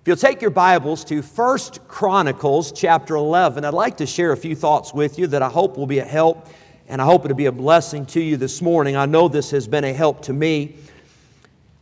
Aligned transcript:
If 0.00 0.08
you'll 0.08 0.16
take 0.16 0.40
your 0.40 0.50
Bibles 0.50 1.04
to 1.04 1.20
First 1.20 1.86
Chronicles 1.86 2.72
chapter 2.72 3.16
11, 3.16 3.66
I'd 3.66 3.74
like 3.74 3.98
to 3.98 4.06
share 4.06 4.32
a 4.32 4.36
few 4.36 4.56
thoughts 4.56 4.94
with 4.94 5.18
you 5.18 5.26
that 5.26 5.42
I 5.42 5.50
hope 5.50 5.76
will 5.76 5.86
be 5.86 5.98
a 5.98 6.04
help 6.06 6.46
and 6.88 7.02
I 7.02 7.04
hope 7.04 7.26
it'll 7.26 7.36
be 7.36 7.44
a 7.44 7.52
blessing 7.52 8.06
to 8.06 8.20
you 8.20 8.38
this 8.38 8.62
morning. 8.62 8.96
I 8.96 9.04
know 9.04 9.28
this 9.28 9.50
has 9.50 9.68
been 9.68 9.84
a 9.84 9.92
help 9.92 10.22
to 10.22 10.32
me. 10.32 10.76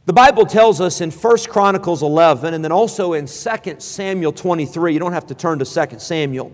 The 0.06 0.12
Bible 0.12 0.46
tells 0.46 0.80
us 0.80 1.00
in 1.00 1.12
1 1.12 1.36
Chronicles 1.48 2.02
11 2.02 2.54
and 2.54 2.64
then 2.64 2.72
also 2.72 3.12
in 3.12 3.26
2 3.26 3.76
Samuel 3.78 4.32
23, 4.32 4.92
you 4.92 4.98
don't 4.98 5.12
have 5.12 5.28
to 5.28 5.34
turn 5.36 5.60
to 5.60 5.64
2 5.64 6.00
Samuel, 6.00 6.50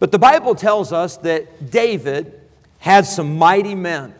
but 0.00 0.10
the 0.10 0.18
Bible 0.18 0.56
tells 0.56 0.92
us 0.92 1.16
that 1.18 1.70
David 1.70 2.40
had 2.80 3.06
some 3.06 3.38
mighty 3.38 3.76
men. 3.76 4.16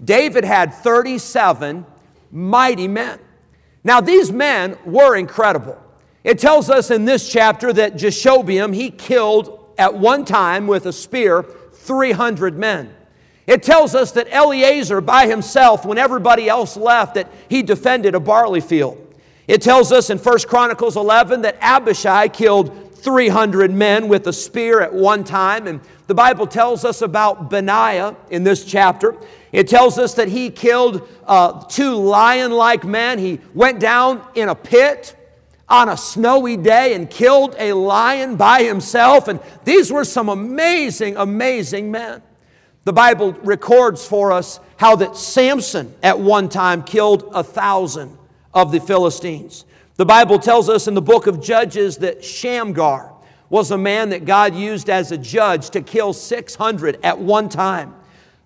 David 0.03 0.43
had 0.43 0.73
37 0.73 1.85
mighty 2.31 2.87
men. 2.87 3.19
Now, 3.83 3.99
these 3.99 4.31
men 4.31 4.77
were 4.85 5.15
incredible. 5.15 5.77
It 6.23 6.39
tells 6.39 6.69
us 6.69 6.89
in 6.89 7.05
this 7.05 7.29
chapter 7.29 7.73
that 7.73 7.95
Jashobeam, 7.95 8.73
he 8.73 8.91
killed 8.91 9.73
at 9.77 9.93
one 9.93 10.23
time 10.23 10.67
with 10.67 10.85
a 10.85 10.93
spear 10.93 11.43
300 11.73 12.57
men. 12.57 12.93
It 13.47 13.63
tells 13.63 13.95
us 13.95 14.11
that 14.13 14.27
Eleazar 14.29 15.01
by 15.01 15.27
himself, 15.27 15.83
when 15.83 15.97
everybody 15.97 16.47
else 16.47 16.77
left, 16.77 17.15
that 17.15 17.29
he 17.49 17.63
defended 17.63 18.15
a 18.15 18.19
barley 18.19 18.61
field. 18.61 18.97
It 19.47 19.61
tells 19.61 19.91
us 19.91 20.09
in 20.09 20.19
1 20.19 20.39
Chronicles 20.47 20.95
11 20.95 21.41
that 21.41 21.57
Abishai 21.59 22.29
killed 22.29 22.90
300 23.01 23.71
men 23.71 24.07
with 24.07 24.27
a 24.27 24.33
spear 24.33 24.81
at 24.81 24.93
one 24.93 25.23
time. 25.23 25.67
And 25.67 25.81
the 26.07 26.13
Bible 26.13 26.47
tells 26.47 26.85
us 26.85 27.01
about 27.01 27.49
Benaiah 27.49 28.15
in 28.29 28.43
this 28.43 28.63
chapter. 28.65 29.15
It 29.51 29.67
tells 29.67 29.97
us 29.97 30.13
that 30.15 30.27
he 30.27 30.49
killed 30.49 31.07
uh, 31.25 31.63
two 31.65 31.95
lion 31.95 32.51
like 32.51 32.83
men. 32.83 33.19
He 33.19 33.39
went 33.53 33.79
down 33.79 34.25
in 34.35 34.49
a 34.49 34.55
pit 34.55 35.15
on 35.67 35.89
a 35.89 35.97
snowy 35.97 36.57
day 36.57 36.93
and 36.93 37.09
killed 37.09 37.55
a 37.57 37.73
lion 37.73 38.35
by 38.35 38.63
himself. 38.63 39.27
And 39.27 39.39
these 39.63 39.91
were 39.91 40.03
some 40.03 40.29
amazing, 40.29 41.15
amazing 41.17 41.91
men. 41.91 42.21
The 42.83 42.93
Bible 42.93 43.33
records 43.43 44.05
for 44.05 44.31
us 44.31 44.59
how 44.77 44.95
that 44.97 45.15
Samson 45.15 45.93
at 46.01 46.19
one 46.19 46.49
time 46.49 46.83
killed 46.83 47.29
a 47.33 47.43
thousand 47.43 48.17
of 48.53 48.71
the 48.71 48.79
Philistines. 48.79 49.65
The 50.01 50.05
Bible 50.05 50.39
tells 50.39 50.67
us 50.67 50.87
in 50.87 50.95
the 50.95 51.01
book 51.03 51.27
of 51.27 51.39
Judges 51.39 51.97
that 51.97 52.25
Shamgar 52.25 53.13
was 53.51 53.69
a 53.69 53.77
man 53.77 54.09
that 54.09 54.25
God 54.25 54.55
used 54.55 54.89
as 54.89 55.11
a 55.11 55.17
judge 55.17 55.69
to 55.69 55.81
kill 55.81 56.11
600 56.11 56.97
at 57.03 57.19
one 57.19 57.49
time. 57.49 57.93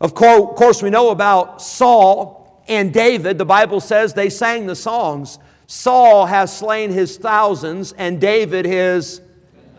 Of 0.01 0.13
course, 0.13 0.83
we 0.83 0.89
know 0.89 1.11
about 1.11 1.61
Saul 1.61 2.61
and 2.67 2.93
David. 2.93 3.37
The 3.37 3.45
Bible 3.45 3.79
says 3.79 4.13
they 4.13 4.29
sang 4.29 4.65
the 4.65 4.75
songs 4.75 5.39
Saul 5.65 6.25
has 6.25 6.53
slain 6.53 6.91
his 6.91 7.15
thousands, 7.15 7.93
and 7.93 8.19
David 8.19 8.65
his 8.65 9.21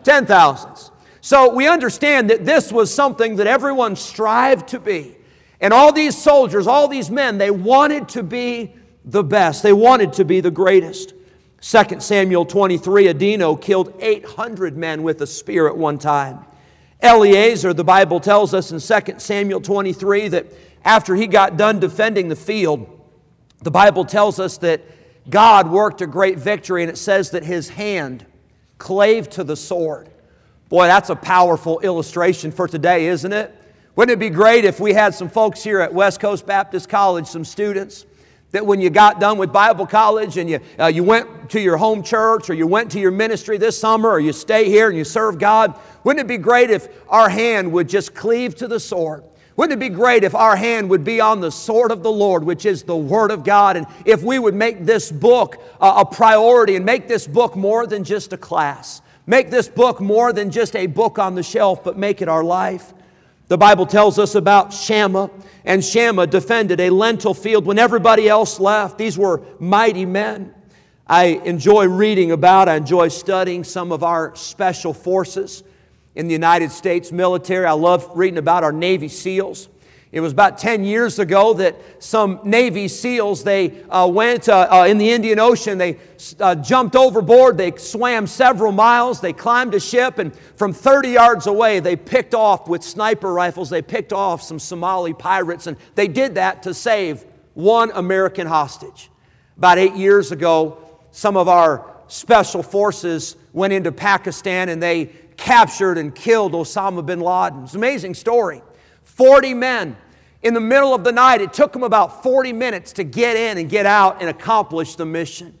ten 0.03 0.25
thousands. 0.25 0.89
So 1.21 1.53
we 1.53 1.67
understand 1.67 2.31
that 2.31 2.43
this 2.43 2.71
was 2.71 2.91
something 2.91 3.35
that 3.35 3.45
everyone 3.45 3.95
strived 3.95 4.69
to 4.69 4.79
be. 4.79 5.15
And 5.61 5.71
all 5.71 5.93
these 5.93 6.17
soldiers, 6.17 6.65
all 6.65 6.87
these 6.87 7.11
men, 7.11 7.37
they 7.37 7.51
wanted 7.51 8.09
to 8.09 8.23
be 8.23 8.73
the 9.05 9.23
best, 9.23 9.61
they 9.61 9.73
wanted 9.73 10.13
to 10.13 10.25
be 10.25 10.41
the 10.41 10.49
greatest. 10.49 11.13
2 11.61 11.99
Samuel 11.99 12.45
23, 12.45 13.05
Adino 13.05 13.59
killed 13.59 13.93
800 13.99 14.77
men 14.77 15.03
with 15.03 15.21
a 15.21 15.27
spear 15.27 15.67
at 15.67 15.75
one 15.75 15.97
time. 15.97 16.45
Eleazar, 17.01 17.73
the 17.73 17.83
Bible 17.83 18.19
tells 18.19 18.53
us 18.53 18.71
in 18.71 18.79
2 18.79 19.19
Samuel 19.19 19.61
23 19.61 20.29
that 20.29 20.47
after 20.83 21.15
he 21.15 21.27
got 21.27 21.57
done 21.57 21.79
defending 21.79 22.29
the 22.29 22.35
field, 22.35 22.87
the 23.61 23.71
Bible 23.71 24.05
tells 24.05 24.39
us 24.39 24.57
that 24.59 24.81
God 25.29 25.69
worked 25.69 26.01
a 26.01 26.07
great 26.07 26.37
victory, 26.37 26.83
and 26.83 26.89
it 26.89 26.97
says 26.97 27.31
that 27.31 27.43
his 27.43 27.69
hand 27.69 28.25
clave 28.77 29.29
to 29.31 29.43
the 29.43 29.55
sword. 29.55 30.09
Boy, 30.69 30.87
that's 30.87 31.09
a 31.09 31.15
powerful 31.15 31.79
illustration 31.79 32.51
for 32.51 32.67
today, 32.67 33.07
isn't 33.07 33.33
it? 33.33 33.53
Wouldn't 33.95 34.13
it 34.13 34.19
be 34.19 34.29
great 34.29 34.63
if 34.63 34.79
we 34.79 34.93
had 34.93 35.15
some 35.15 35.29
folks 35.29 35.63
here 35.63 35.79
at 35.81 35.93
West 35.93 36.19
Coast 36.19 36.45
Baptist 36.45 36.87
College, 36.87 37.25
some 37.25 37.43
students, 37.43 38.05
that 38.51 38.65
when 38.65 38.79
you 38.79 38.89
got 38.89 39.19
done 39.19 39.37
with 39.37 39.51
Bible 39.51 39.85
college 39.85 40.37
and 40.37 40.49
you, 40.49 40.59
uh, 40.79 40.87
you 40.87 41.03
went 41.03 41.49
to 41.49 41.59
your 41.59 41.77
home 41.77 42.01
church 42.01 42.49
or 42.49 42.53
you 42.53 42.65
went 42.65 42.91
to 42.91 42.99
your 42.99 43.11
ministry 43.11 43.57
this 43.57 43.77
summer 43.77 44.09
or 44.09 44.19
you 44.19 44.31
stay 44.31 44.69
here 44.69 44.87
and 44.87 44.97
you 44.97 45.03
serve 45.03 45.37
God, 45.37 45.77
wouldn't 46.03 46.23
it 46.23 46.27
be 46.27 46.37
great 46.37 46.69
if 46.69 46.87
our 47.09 47.29
hand 47.29 47.71
would 47.73 47.89
just 47.89 48.15
cleave 48.15 48.55
to 48.55 48.67
the 48.67 48.79
sword? 48.79 49.23
Wouldn't 49.57 49.81
it 49.81 49.83
be 49.83 49.93
great 49.93 50.23
if 50.23 50.35
our 50.35 50.55
hand 50.55 50.89
would 50.91 51.03
be 51.03 51.19
on 51.19 51.41
the 51.41 51.51
sword 51.51 51.91
of 51.91 52.03
the 52.03 52.11
Lord, 52.11 52.43
which 52.43 52.65
is 52.65 52.83
the 52.83 52.95
Word 52.95 53.31
of 53.31 53.43
God, 53.43 53.75
and 53.75 53.87
if 54.05 54.21
we 54.21 54.37
would 54.37 54.53
make 54.53 54.85
this 54.85 55.11
book 55.11 55.59
a 55.81 56.05
priority 56.05 56.75
and 56.75 56.85
make 56.85 57.07
this 57.07 57.25
book 57.25 57.55
more 57.55 57.87
than 57.87 58.03
just 58.03 58.33
a 58.33 58.37
class? 58.37 59.01
Make 59.25 59.49
this 59.49 59.67
book 59.67 59.99
more 59.99 60.31
than 60.31 60.51
just 60.51 60.75
a 60.75 60.85
book 60.85 61.17
on 61.17 61.33
the 61.33 61.41
shelf, 61.41 61.83
but 61.83 61.97
make 61.97 62.21
it 62.21 62.29
our 62.29 62.43
life. 62.43 62.93
The 63.47 63.57
Bible 63.57 63.85
tells 63.85 64.19
us 64.19 64.35
about 64.35 64.73
Shammah, 64.73 65.29
and 65.63 65.83
Shammah 65.83 66.27
defended 66.27 66.81
a 66.81 66.89
lentil 66.89 67.33
field 67.33 67.65
when 67.65 67.79
everybody 67.79 68.27
else 68.27 68.59
left. 68.59 68.97
These 68.97 69.17
were 69.17 69.41
mighty 69.57 70.05
men. 70.05 70.53
I 71.07 71.41
enjoy 71.45 71.87
reading 71.87 72.31
about, 72.31 72.67
I 72.67 72.75
enjoy 72.75 73.07
studying 73.07 73.63
some 73.63 73.93
of 73.93 74.03
our 74.03 74.35
special 74.35 74.93
forces 74.93 75.63
in 76.13 76.27
the 76.27 76.33
United 76.33 76.71
States 76.71 77.13
military. 77.13 77.65
I 77.65 77.71
love 77.71 78.09
reading 78.15 78.37
about 78.37 78.65
our 78.65 78.73
Navy 78.73 79.07
SEALs. 79.07 79.69
It 80.11 80.21
was 80.21 80.31
about 80.31 80.57
10 80.57 80.85
years 80.85 81.19
ago 81.19 81.53
that 81.55 81.75
some 81.99 82.39
Navy 82.45 82.87
SEALs, 82.87 83.43
they 83.43 83.83
uh, 83.89 84.07
went 84.07 84.47
uh, 84.47 84.67
uh, 84.71 84.85
in 84.87 84.97
the 84.97 85.09
Indian 85.09 85.37
Ocean, 85.37 85.77
they 85.77 85.97
uh, 86.39 86.55
jumped 86.55 86.95
overboard, 86.95 87.57
they 87.57 87.75
swam 87.75 88.25
several 88.25 88.71
miles, 88.71 89.19
they 89.19 89.33
climbed 89.33 89.75
a 89.75 89.79
ship, 89.81 90.17
and 90.17 90.33
from 90.55 90.71
30 90.71 91.09
yards 91.09 91.47
away, 91.47 91.81
they 91.81 91.97
picked 91.97 92.33
off 92.33 92.69
with 92.69 92.83
sniper 92.83 93.33
rifles, 93.33 93.69
they 93.69 93.81
picked 93.81 94.13
off 94.13 94.41
some 94.41 94.59
Somali 94.59 95.13
pirates, 95.13 95.67
and 95.67 95.75
they 95.95 96.07
did 96.07 96.35
that 96.35 96.63
to 96.63 96.73
save 96.73 97.25
one 97.53 97.91
American 97.93 98.47
hostage. 98.47 99.09
About 99.57 99.77
eight 99.77 99.95
years 99.95 100.31
ago, 100.31 100.77
some 101.11 101.35
of 101.35 101.49
our 101.49 101.97
special 102.07 102.63
forces 102.63 103.35
went 103.51 103.73
into 103.73 103.91
Pakistan 103.91 104.69
and 104.69 104.81
they 104.81 105.07
captured 105.35 105.97
and 105.97 106.13
killed 106.13 106.53
Osama 106.53 107.05
bin 107.05 107.19
Laden. 107.19 107.63
It's 107.63 107.73
an 107.73 107.79
amazing 107.79 108.13
story. 108.13 108.61
40 109.17 109.55
men 109.55 109.97
in 110.43 110.53
the 110.53 110.61
middle 110.61 110.93
of 110.93 111.03
the 111.03 111.11
night. 111.11 111.41
It 111.41 111.51
took 111.51 111.73
them 111.73 111.83
about 111.83 112.21
40 112.23 112.53
minutes 112.53 112.93
to 112.93 113.03
get 113.03 113.35
in 113.35 113.57
and 113.57 113.67
get 113.67 113.87
out 113.87 114.21
and 114.21 114.29
accomplish 114.29 114.95
the 114.95 115.05
mission. 115.05 115.57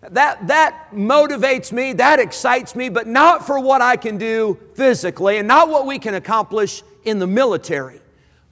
That, 0.00 0.46
that 0.46 0.88
motivates 0.92 1.72
me, 1.72 1.92
that 1.94 2.18
excites 2.18 2.74
me, 2.74 2.88
but 2.88 3.06
not 3.06 3.46
for 3.46 3.60
what 3.60 3.82
I 3.82 3.96
can 3.96 4.18
do 4.18 4.58
physically 4.74 5.36
and 5.36 5.46
not 5.46 5.68
what 5.68 5.86
we 5.86 5.98
can 5.98 6.14
accomplish 6.14 6.82
in 7.04 7.18
the 7.18 7.26
military, 7.26 8.00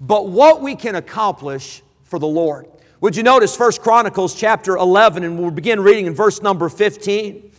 but 0.00 0.28
what 0.28 0.60
we 0.60 0.76
can 0.76 0.94
accomplish 0.94 1.82
for 2.04 2.18
the 2.18 2.26
Lord. 2.26 2.66
Would 3.00 3.16
you 3.16 3.22
notice 3.22 3.56
First 3.56 3.82
Chronicles 3.82 4.34
chapter 4.34 4.76
11, 4.76 5.24
and 5.24 5.38
we'll 5.38 5.50
begin 5.50 5.80
reading 5.80 6.06
in 6.06 6.14
verse 6.14 6.42
number 6.42 6.68
15. 6.68 7.50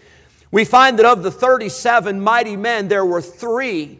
We 0.51 0.65
find 0.65 0.99
that 0.99 1.05
of 1.05 1.23
the 1.23 1.31
37 1.31 2.21
mighty 2.21 2.55
men, 2.55 2.87
there 2.87 3.05
were 3.05 3.21
three 3.21 3.99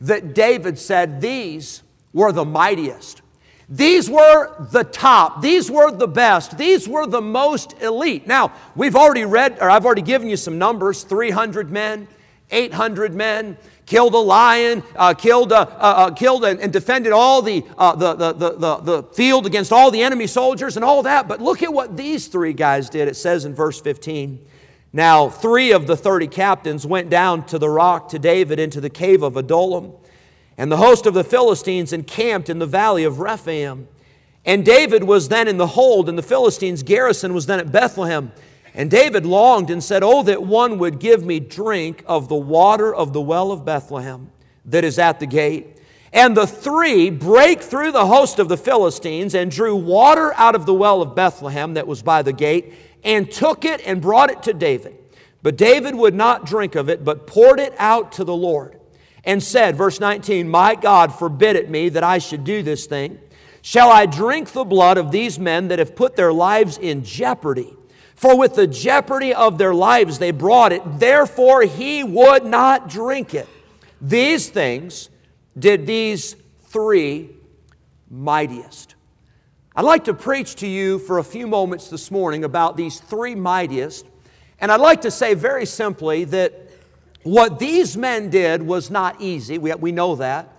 that 0.00 0.34
David 0.34 0.78
said, 0.78 1.20
These 1.20 1.82
were 2.14 2.32
the 2.32 2.46
mightiest. 2.46 3.20
These 3.68 4.08
were 4.08 4.66
the 4.70 4.84
top. 4.84 5.42
These 5.42 5.70
were 5.70 5.90
the 5.90 6.06
best. 6.06 6.56
These 6.56 6.88
were 6.88 7.06
the 7.06 7.20
most 7.20 7.74
elite. 7.82 8.26
Now, 8.26 8.52
we've 8.76 8.96
already 8.96 9.24
read, 9.24 9.58
or 9.60 9.70
I've 9.70 9.84
already 9.84 10.02
given 10.02 10.28
you 10.28 10.36
some 10.36 10.58
numbers 10.58 11.02
300 11.02 11.70
men, 11.70 12.06
800 12.50 13.14
men, 13.14 13.56
killed 13.86 14.14
a 14.14 14.18
lion, 14.18 14.82
uh, 14.96 15.14
killed, 15.14 15.52
uh, 15.52 15.66
uh, 15.70 15.94
uh 16.08 16.10
killed 16.12 16.44
and, 16.44 16.60
and, 16.60 16.72
defended 16.72 17.12
all 17.12 17.42
the, 17.42 17.64
uh, 17.76 17.94
the, 17.96 18.14
the, 18.14 18.32
the, 18.32 18.76
the 18.76 19.02
field 19.14 19.46
against 19.46 19.72
all 19.72 19.90
the 19.90 20.02
enemy 20.02 20.26
soldiers 20.26 20.76
and 20.76 20.84
all 20.84 21.02
that. 21.02 21.26
But 21.26 21.40
look 21.40 21.62
at 21.62 21.72
what 21.72 21.96
these 21.96 22.28
three 22.28 22.52
guys 22.52 22.88
did. 22.88 23.08
It 23.08 23.16
says 23.16 23.44
in 23.44 23.54
verse 23.54 23.80
15. 23.80 24.46
Now, 24.92 25.28
three 25.28 25.72
of 25.72 25.86
the 25.86 25.96
30 25.96 26.28
captains 26.28 26.86
went 26.86 27.10
down 27.10 27.46
to 27.46 27.58
the 27.58 27.68
rock 27.68 28.10
to 28.10 28.18
David 28.18 28.60
into 28.60 28.80
the 28.80 28.90
cave 28.90 29.22
of 29.22 29.36
Adullam. 29.36 29.92
And 30.56 30.70
the 30.70 30.76
host 30.76 31.06
of 31.06 31.14
the 31.14 31.24
Philistines 31.24 31.92
encamped 31.92 32.48
in 32.48 32.58
the 32.58 32.66
valley 32.66 33.04
of 33.04 33.18
Rephaim. 33.18 33.88
And 34.44 34.64
David 34.64 35.04
was 35.04 35.28
then 35.28 35.48
in 35.48 35.56
the 35.56 35.68
hold, 35.68 36.08
and 36.08 36.18
the 36.18 36.22
Philistines' 36.22 36.82
garrison 36.82 37.34
was 37.34 37.46
then 37.46 37.58
at 37.58 37.72
Bethlehem. 37.72 38.32
And 38.74 38.90
David 38.90 39.24
longed 39.24 39.70
and 39.70 39.82
said, 39.82 40.02
Oh, 40.02 40.22
that 40.24 40.42
one 40.42 40.78
would 40.78 40.98
give 40.98 41.24
me 41.24 41.40
drink 41.40 42.04
of 42.06 42.28
the 42.28 42.34
water 42.34 42.94
of 42.94 43.12
the 43.12 43.20
well 43.20 43.52
of 43.52 43.64
Bethlehem 43.64 44.30
that 44.66 44.84
is 44.84 44.98
at 44.98 45.20
the 45.20 45.26
gate. 45.26 45.78
And 46.12 46.36
the 46.36 46.46
three 46.46 47.10
brake 47.10 47.62
through 47.62 47.92
the 47.92 48.06
host 48.06 48.38
of 48.38 48.48
the 48.48 48.56
Philistines 48.56 49.34
and 49.34 49.50
drew 49.50 49.74
water 49.74 50.32
out 50.34 50.54
of 50.54 50.66
the 50.66 50.74
well 50.74 51.02
of 51.02 51.14
Bethlehem 51.14 51.74
that 51.74 51.86
was 51.86 52.02
by 52.02 52.22
the 52.22 52.32
gate, 52.32 52.72
and 53.02 53.30
took 53.30 53.64
it 53.64 53.82
and 53.84 54.00
brought 54.00 54.30
it 54.30 54.42
to 54.44 54.54
David. 54.54 54.96
But 55.42 55.56
David 55.56 55.94
would 55.94 56.14
not 56.14 56.46
drink 56.46 56.74
of 56.74 56.88
it, 56.88 57.04
but 57.04 57.26
poured 57.26 57.60
it 57.60 57.74
out 57.78 58.12
to 58.12 58.24
the 58.24 58.34
Lord 58.34 58.78
and 59.24 59.42
said, 59.42 59.76
verse 59.76 60.00
19, 60.00 60.48
My 60.48 60.74
God 60.74 61.14
forbid 61.14 61.56
it 61.56 61.70
me 61.70 61.88
that 61.90 62.04
I 62.04 62.18
should 62.18 62.44
do 62.44 62.62
this 62.62 62.86
thing. 62.86 63.18
Shall 63.62 63.90
I 63.90 64.06
drink 64.06 64.52
the 64.52 64.64
blood 64.64 64.98
of 64.98 65.10
these 65.10 65.38
men 65.38 65.68
that 65.68 65.78
have 65.78 65.96
put 65.96 66.16
their 66.16 66.32
lives 66.32 66.76
in 66.76 67.02
jeopardy? 67.02 67.74
For 68.14 68.38
with 68.38 68.54
the 68.54 68.66
jeopardy 68.66 69.34
of 69.34 69.58
their 69.58 69.74
lives 69.74 70.18
they 70.18 70.30
brought 70.30 70.72
it, 70.72 70.82
therefore 70.98 71.62
he 71.62 72.04
would 72.04 72.44
not 72.44 72.88
drink 72.88 73.34
it. 73.34 73.48
These 74.00 74.50
things 74.50 75.08
did 75.58 75.86
these 75.86 76.36
three 76.66 77.30
mightiest. 78.10 78.94
I'd 79.74 79.84
like 79.84 80.04
to 80.04 80.14
preach 80.14 80.56
to 80.56 80.66
you 80.66 80.98
for 80.98 81.18
a 81.18 81.24
few 81.24 81.46
moments 81.46 81.88
this 81.88 82.10
morning 82.10 82.44
about 82.44 82.76
these 82.76 83.00
three 83.00 83.34
mightiest. 83.34 84.06
And 84.60 84.70
I'd 84.70 84.80
like 84.80 85.00
to 85.02 85.10
say 85.10 85.34
very 85.34 85.66
simply 85.66 86.24
that 86.24 86.63
what 87.24 87.58
these 87.58 87.96
men 87.96 88.30
did 88.30 88.62
was 88.62 88.90
not 88.90 89.20
easy. 89.20 89.58
We, 89.58 89.74
we 89.74 89.92
know 89.92 90.16
that. 90.16 90.50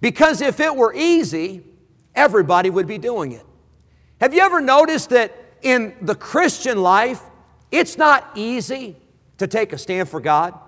Because 0.00 0.40
if 0.40 0.60
it 0.60 0.74
were 0.74 0.92
easy, 0.92 1.62
everybody 2.14 2.70
would 2.70 2.86
be 2.86 2.98
doing 2.98 3.32
it. 3.32 3.46
Have 4.20 4.34
you 4.34 4.40
ever 4.40 4.60
noticed 4.60 5.10
that 5.10 5.32
in 5.62 5.94
the 6.02 6.14
Christian 6.14 6.82
life, 6.82 7.22
it's 7.70 7.96
not 7.96 8.28
easy 8.34 8.96
to 9.38 9.46
take 9.46 9.72
a 9.72 9.78
stand 9.78 10.08
for 10.08 10.20
God? 10.20 10.58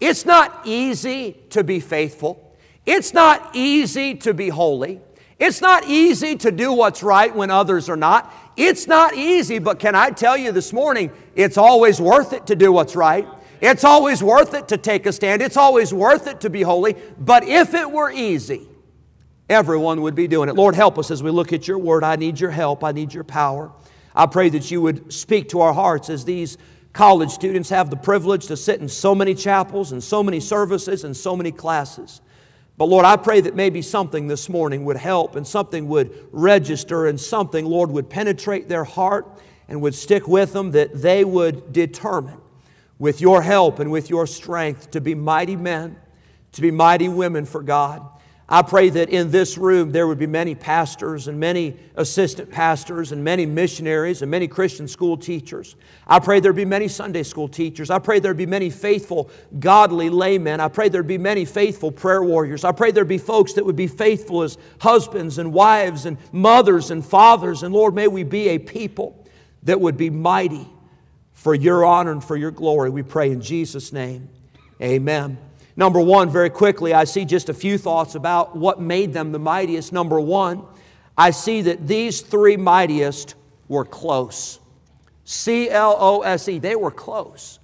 It's 0.00 0.24
not 0.24 0.60
easy 0.64 1.36
to 1.50 1.64
be 1.64 1.80
faithful. 1.80 2.56
It's 2.86 3.12
not 3.12 3.50
easy 3.54 4.14
to 4.16 4.32
be 4.32 4.48
holy. 4.48 5.00
It's 5.38 5.60
not 5.60 5.84
easy 5.86 6.36
to 6.36 6.50
do 6.50 6.72
what's 6.72 7.02
right 7.02 7.34
when 7.34 7.50
others 7.50 7.88
are 7.88 7.96
not. 7.96 8.32
It's 8.56 8.86
not 8.86 9.14
easy, 9.14 9.58
but 9.58 9.78
can 9.78 9.94
I 9.94 10.10
tell 10.10 10.36
you 10.36 10.52
this 10.52 10.72
morning, 10.72 11.10
it's 11.36 11.58
always 11.58 12.00
worth 12.00 12.32
it 12.32 12.46
to 12.46 12.56
do 12.56 12.72
what's 12.72 12.96
right. 12.96 13.28
It's 13.60 13.84
always 13.84 14.22
worth 14.22 14.54
it 14.54 14.68
to 14.68 14.76
take 14.76 15.06
a 15.06 15.12
stand. 15.12 15.42
It's 15.42 15.56
always 15.56 15.92
worth 15.92 16.26
it 16.26 16.40
to 16.42 16.50
be 16.50 16.62
holy. 16.62 16.96
But 17.18 17.44
if 17.44 17.74
it 17.74 17.90
were 17.90 18.10
easy, 18.10 18.68
everyone 19.48 20.02
would 20.02 20.14
be 20.14 20.28
doing 20.28 20.48
it. 20.48 20.54
Lord, 20.54 20.74
help 20.74 20.98
us 20.98 21.10
as 21.10 21.22
we 21.22 21.30
look 21.30 21.52
at 21.52 21.66
your 21.66 21.78
word. 21.78 22.04
I 22.04 22.16
need 22.16 22.38
your 22.38 22.50
help. 22.50 22.84
I 22.84 22.92
need 22.92 23.12
your 23.12 23.24
power. 23.24 23.72
I 24.14 24.26
pray 24.26 24.48
that 24.50 24.70
you 24.70 24.80
would 24.82 25.12
speak 25.12 25.48
to 25.50 25.60
our 25.60 25.72
hearts 25.72 26.10
as 26.10 26.24
these 26.24 26.58
college 26.92 27.30
students 27.30 27.68
have 27.70 27.90
the 27.90 27.96
privilege 27.96 28.46
to 28.46 28.56
sit 28.56 28.80
in 28.80 28.88
so 28.88 29.14
many 29.14 29.34
chapels 29.34 29.92
and 29.92 30.02
so 30.02 30.22
many 30.22 30.40
services 30.40 31.04
and 31.04 31.16
so 31.16 31.36
many 31.36 31.52
classes. 31.52 32.20
But 32.76 32.86
Lord, 32.86 33.04
I 33.04 33.16
pray 33.16 33.40
that 33.40 33.56
maybe 33.56 33.82
something 33.82 34.28
this 34.28 34.48
morning 34.48 34.84
would 34.84 34.96
help 34.96 35.36
and 35.36 35.46
something 35.46 35.88
would 35.88 36.28
register 36.30 37.06
and 37.06 37.20
something, 37.20 37.64
Lord, 37.64 37.90
would 37.90 38.08
penetrate 38.08 38.68
their 38.68 38.84
heart 38.84 39.40
and 39.68 39.80
would 39.82 39.94
stick 39.94 40.26
with 40.28 40.52
them 40.52 40.70
that 40.72 41.02
they 41.02 41.24
would 41.24 41.72
determine 41.72 42.40
with 42.98 43.20
your 43.20 43.42
help 43.42 43.78
and 43.78 43.90
with 43.90 44.10
your 44.10 44.26
strength 44.26 44.90
to 44.92 45.00
be 45.00 45.14
mighty 45.14 45.56
men, 45.56 45.96
to 46.52 46.60
be 46.60 46.70
mighty 46.70 47.08
women 47.08 47.44
for 47.44 47.62
God. 47.62 48.06
I 48.50 48.62
pray 48.62 48.88
that 48.88 49.10
in 49.10 49.30
this 49.30 49.58
room 49.58 49.92
there 49.92 50.08
would 50.08 50.18
be 50.18 50.26
many 50.26 50.54
pastors 50.54 51.28
and 51.28 51.38
many 51.38 51.76
assistant 51.96 52.50
pastors 52.50 53.12
and 53.12 53.22
many 53.22 53.44
missionaries 53.44 54.22
and 54.22 54.30
many 54.30 54.48
Christian 54.48 54.88
school 54.88 55.18
teachers. 55.18 55.76
I 56.06 56.18
pray 56.18 56.40
there'd 56.40 56.56
be 56.56 56.64
many 56.64 56.88
Sunday 56.88 57.24
school 57.24 57.46
teachers. 57.46 57.90
I 57.90 57.98
pray 57.98 58.20
there'd 58.20 58.38
be 58.38 58.46
many 58.46 58.70
faithful, 58.70 59.30
godly 59.60 60.08
laymen. 60.08 60.60
I 60.60 60.68
pray 60.68 60.88
there'd 60.88 61.06
be 61.06 61.18
many 61.18 61.44
faithful 61.44 61.92
prayer 61.92 62.22
warriors. 62.22 62.64
I 62.64 62.72
pray 62.72 62.90
there'd 62.90 63.06
be 63.06 63.18
folks 63.18 63.52
that 63.52 63.66
would 63.66 63.76
be 63.76 63.86
faithful 63.86 64.42
as 64.42 64.56
husbands 64.80 65.36
and 65.36 65.52
wives 65.52 66.06
and 66.06 66.16
mothers 66.32 66.90
and 66.90 67.04
fathers. 67.04 67.62
And 67.62 67.74
Lord, 67.74 67.94
may 67.94 68.08
we 68.08 68.22
be 68.22 68.48
a 68.48 68.58
people 68.58 69.26
that 69.64 69.78
would 69.78 69.98
be 69.98 70.08
mighty 70.08 70.66
for 71.38 71.54
your 71.54 71.84
honor 71.84 72.10
and 72.10 72.22
for 72.22 72.36
your 72.36 72.50
glory. 72.50 72.90
We 72.90 73.04
pray 73.04 73.30
in 73.30 73.40
Jesus' 73.40 73.92
name. 73.92 74.28
Amen. 74.82 75.38
Number 75.76 76.00
one, 76.00 76.30
very 76.30 76.50
quickly, 76.50 76.92
I 76.92 77.04
see 77.04 77.24
just 77.24 77.48
a 77.48 77.54
few 77.54 77.78
thoughts 77.78 78.16
about 78.16 78.56
what 78.56 78.80
made 78.80 79.12
them 79.12 79.30
the 79.30 79.38
mightiest. 79.38 79.92
Number 79.92 80.18
one, 80.18 80.64
I 81.16 81.30
see 81.30 81.62
that 81.62 81.86
these 81.86 82.22
three 82.22 82.56
mightiest 82.56 83.36
were 83.68 83.84
close. 83.84 84.58
C 85.24 85.70
L 85.70 85.96
O 86.00 86.22
S 86.22 86.48
E, 86.48 86.58
they 86.58 86.74
were 86.74 86.90
close. 86.90 87.60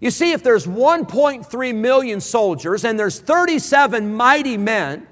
You 0.00 0.10
see, 0.10 0.32
if 0.32 0.42
there's 0.42 0.66
1.3 0.66 1.74
million 1.76 2.20
soldiers 2.20 2.84
and 2.84 2.98
there's 2.98 3.20
37 3.20 4.12
mighty 4.12 4.56
men, 4.56 5.06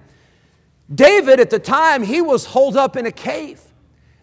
David 0.93 1.39
at 1.39 1.51
the 1.51 1.61
time, 1.61 2.03
he 2.03 2.21
was 2.21 2.47
holed 2.47 2.77
up 2.77 2.97
in 2.97 3.07
a 3.07 3.13
cave. 3.13 3.61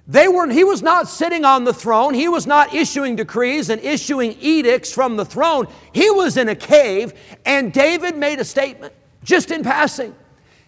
They 0.10 0.28
were, 0.28 0.50
he 0.50 0.64
was 0.64 0.82
not 0.82 1.08
sitting 1.08 1.46
on 1.46 1.66
the 1.66 1.74
throne. 1.74 2.16
He 2.16 2.28
was 2.28 2.48
not 2.48 2.74
issuing 2.74 3.16
decrees 3.16 3.70
and 3.70 3.80
issuing 3.80 4.36
edicts 4.40 4.92
from 4.92 5.18
the 5.18 5.24
throne. 5.24 5.68
He 5.94 6.10
was 6.10 6.36
in 6.36 6.50
a 6.50 6.56
cave, 6.56 7.14
and 7.46 7.72
David 7.72 8.18
made 8.18 8.40
a 8.40 8.44
statement 8.44 8.92
just 9.24 9.52
in 9.52 9.62
passing. 9.62 10.16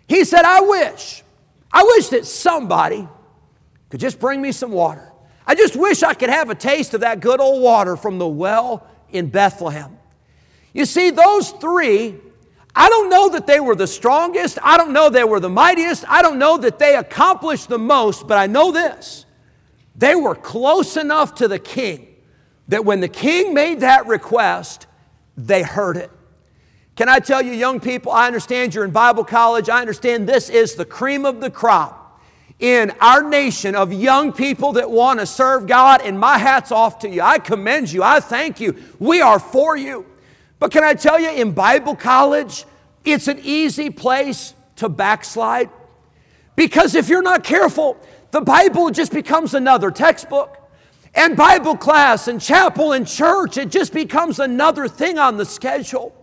He 0.07 0.25
said, 0.25 0.45
I 0.45 0.61
wish, 0.61 1.23
I 1.73 1.81
wish 1.81 2.09
that 2.09 2.27
somebody 2.27 3.07
could 3.89 3.99
just 3.99 4.19
bring 4.19 4.43
me 4.43 4.51
some 4.51 4.71
water. 4.71 5.11
I 5.47 5.55
just 5.55 5.75
wish 5.75 6.03
I 6.03 6.13
could 6.13 6.29
have 6.29 6.51
a 6.51 6.55
taste 6.55 6.93
of 6.93 7.01
that 7.01 7.19
good 7.19 7.41
old 7.41 7.63
water 7.63 7.97
from 7.97 8.19
the 8.19 8.27
well 8.27 8.85
in 9.09 9.29
Bethlehem. 9.29 9.97
You 10.71 10.85
see, 10.85 11.09
those 11.09 11.49
three 11.49 12.15
I 12.73 12.87
don't 12.87 13.09
know 13.09 13.27
that 13.29 13.47
they 13.47 13.59
were 13.59 13.75
the 13.75 13.87
strongest. 13.87 14.57
I 14.63 14.77
don't 14.77 14.93
know 14.93 15.09
they 15.09 15.25
were 15.25 15.41
the 15.41 15.49
mightiest. 15.49 16.05
I 16.07 16.21
don't 16.21 16.39
know 16.39 16.57
that 16.59 16.79
they 16.79 16.95
accomplished 16.95 17.67
the 17.67 17.77
most, 17.77 18.27
but 18.27 18.37
I 18.37 18.47
know 18.47 18.71
this 18.71 19.25
they 20.01 20.15
were 20.15 20.33
close 20.33 20.97
enough 20.97 21.35
to 21.35 21.47
the 21.47 21.59
king 21.59 22.07
that 22.69 22.83
when 22.83 23.01
the 23.01 23.07
king 23.07 23.53
made 23.53 23.81
that 23.81 24.07
request, 24.07 24.87
they 25.37 25.61
heard 25.61 25.95
it. 25.95 26.09
Can 26.95 27.07
I 27.07 27.19
tell 27.19 27.41
you, 27.41 27.51
young 27.51 27.79
people, 27.79 28.11
I 28.11 28.25
understand 28.25 28.73
you're 28.73 28.83
in 28.83 28.89
Bible 28.91 29.23
college. 29.23 29.69
I 29.69 29.79
understand 29.79 30.27
this 30.27 30.49
is 30.49 30.73
the 30.73 30.85
cream 30.85 31.23
of 31.23 31.39
the 31.39 31.51
crop. 31.51 32.19
in 32.61 32.91
our 33.01 33.23
nation 33.23 33.75
of 33.75 33.91
young 33.91 34.31
people 34.31 34.73
that 34.73 34.89
want 34.89 35.19
to 35.19 35.25
serve 35.25 35.65
God, 35.65 36.01
and 36.03 36.17
my 36.17 36.37
hat's 36.37 36.71
off 36.71 36.99
to 36.99 37.09
you. 37.09 37.21
I 37.21 37.39
commend 37.39 37.91
you. 37.91 38.03
I 38.03 38.19
thank 38.19 38.59
you. 38.61 38.77
We 38.99 39.19
are 39.19 39.39
for 39.39 39.75
you. 39.75 40.05
But 40.59 40.71
can 40.71 40.83
I 40.83 40.93
tell 40.93 41.19
you, 41.19 41.31
in 41.31 41.53
Bible 41.53 41.95
college, 41.95 42.65
it's 43.03 43.27
an 43.27 43.39
easy 43.41 43.89
place 43.89 44.53
to 44.75 44.89
backslide. 44.89 45.71
Because 46.55 46.93
if 46.93 47.09
you're 47.09 47.23
not 47.23 47.43
careful, 47.43 47.97
the 48.31 48.41
Bible 48.41 48.89
just 48.89 49.11
becomes 49.11 49.53
another 49.53 49.91
textbook. 49.91 50.57
And 51.13 51.35
Bible 51.35 51.75
class 51.75 52.27
and 52.29 52.39
chapel 52.39 52.93
and 52.93 53.05
church, 53.05 53.57
it 53.57 53.69
just 53.69 53.91
becomes 53.93 54.39
another 54.39 54.87
thing 54.87 55.19
on 55.19 55.35
the 55.35 55.45
schedule. 55.45 56.15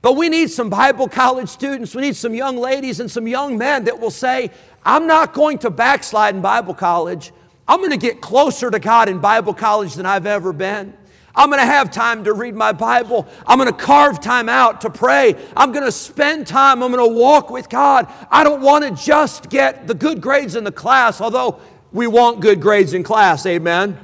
But 0.00 0.16
we 0.16 0.28
need 0.28 0.50
some 0.50 0.68
Bible 0.68 1.08
college 1.08 1.48
students, 1.48 1.94
we 1.94 2.02
need 2.02 2.16
some 2.16 2.34
young 2.34 2.56
ladies 2.56 2.98
and 2.98 3.08
some 3.08 3.28
young 3.28 3.56
men 3.56 3.84
that 3.84 4.00
will 4.00 4.10
say, 4.10 4.50
I'm 4.84 5.06
not 5.06 5.32
going 5.32 5.58
to 5.58 5.70
backslide 5.70 6.34
in 6.34 6.42
Bible 6.42 6.74
college. 6.74 7.32
I'm 7.68 7.78
going 7.78 7.92
to 7.92 7.96
get 7.96 8.20
closer 8.20 8.68
to 8.68 8.80
God 8.80 9.08
in 9.08 9.20
Bible 9.20 9.54
college 9.54 9.94
than 9.94 10.04
I've 10.04 10.26
ever 10.26 10.52
been. 10.52 10.94
I'm 11.34 11.48
going 11.48 11.60
to 11.60 11.66
have 11.66 11.90
time 11.90 12.24
to 12.24 12.34
read 12.34 12.54
my 12.54 12.72
Bible. 12.72 13.26
I'm 13.46 13.58
going 13.58 13.70
to 13.70 13.76
carve 13.76 14.20
time 14.20 14.48
out 14.48 14.82
to 14.82 14.90
pray. 14.90 15.34
I'm 15.56 15.72
going 15.72 15.84
to 15.84 15.92
spend 15.92 16.46
time. 16.46 16.82
I'm 16.82 16.92
going 16.92 17.08
to 17.08 17.18
walk 17.18 17.50
with 17.50 17.70
God. 17.70 18.12
I 18.30 18.44
don't 18.44 18.60
want 18.60 18.84
to 18.84 18.90
just 19.02 19.48
get 19.48 19.86
the 19.86 19.94
good 19.94 20.20
grades 20.20 20.56
in 20.56 20.64
the 20.64 20.72
class, 20.72 21.20
although 21.20 21.58
we 21.90 22.06
want 22.06 22.40
good 22.40 22.60
grades 22.60 22.92
in 22.92 23.02
class. 23.02 23.46
Amen. 23.46 23.98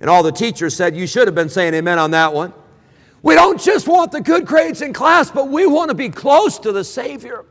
And 0.00 0.10
all 0.10 0.22
the 0.22 0.32
teachers 0.32 0.74
said, 0.76 0.96
You 0.96 1.06
should 1.06 1.28
have 1.28 1.34
been 1.34 1.48
saying 1.48 1.74
amen 1.74 1.98
on 1.98 2.10
that 2.12 2.32
one. 2.32 2.52
We 3.22 3.34
don't 3.34 3.60
just 3.60 3.88
want 3.88 4.12
the 4.12 4.20
good 4.20 4.46
grades 4.46 4.80
in 4.80 4.92
class, 4.92 5.30
but 5.30 5.48
we 5.48 5.66
want 5.66 5.90
to 5.90 5.94
be 5.94 6.08
close 6.08 6.58
to 6.60 6.72
the 6.72 6.84
Savior. 6.84 7.44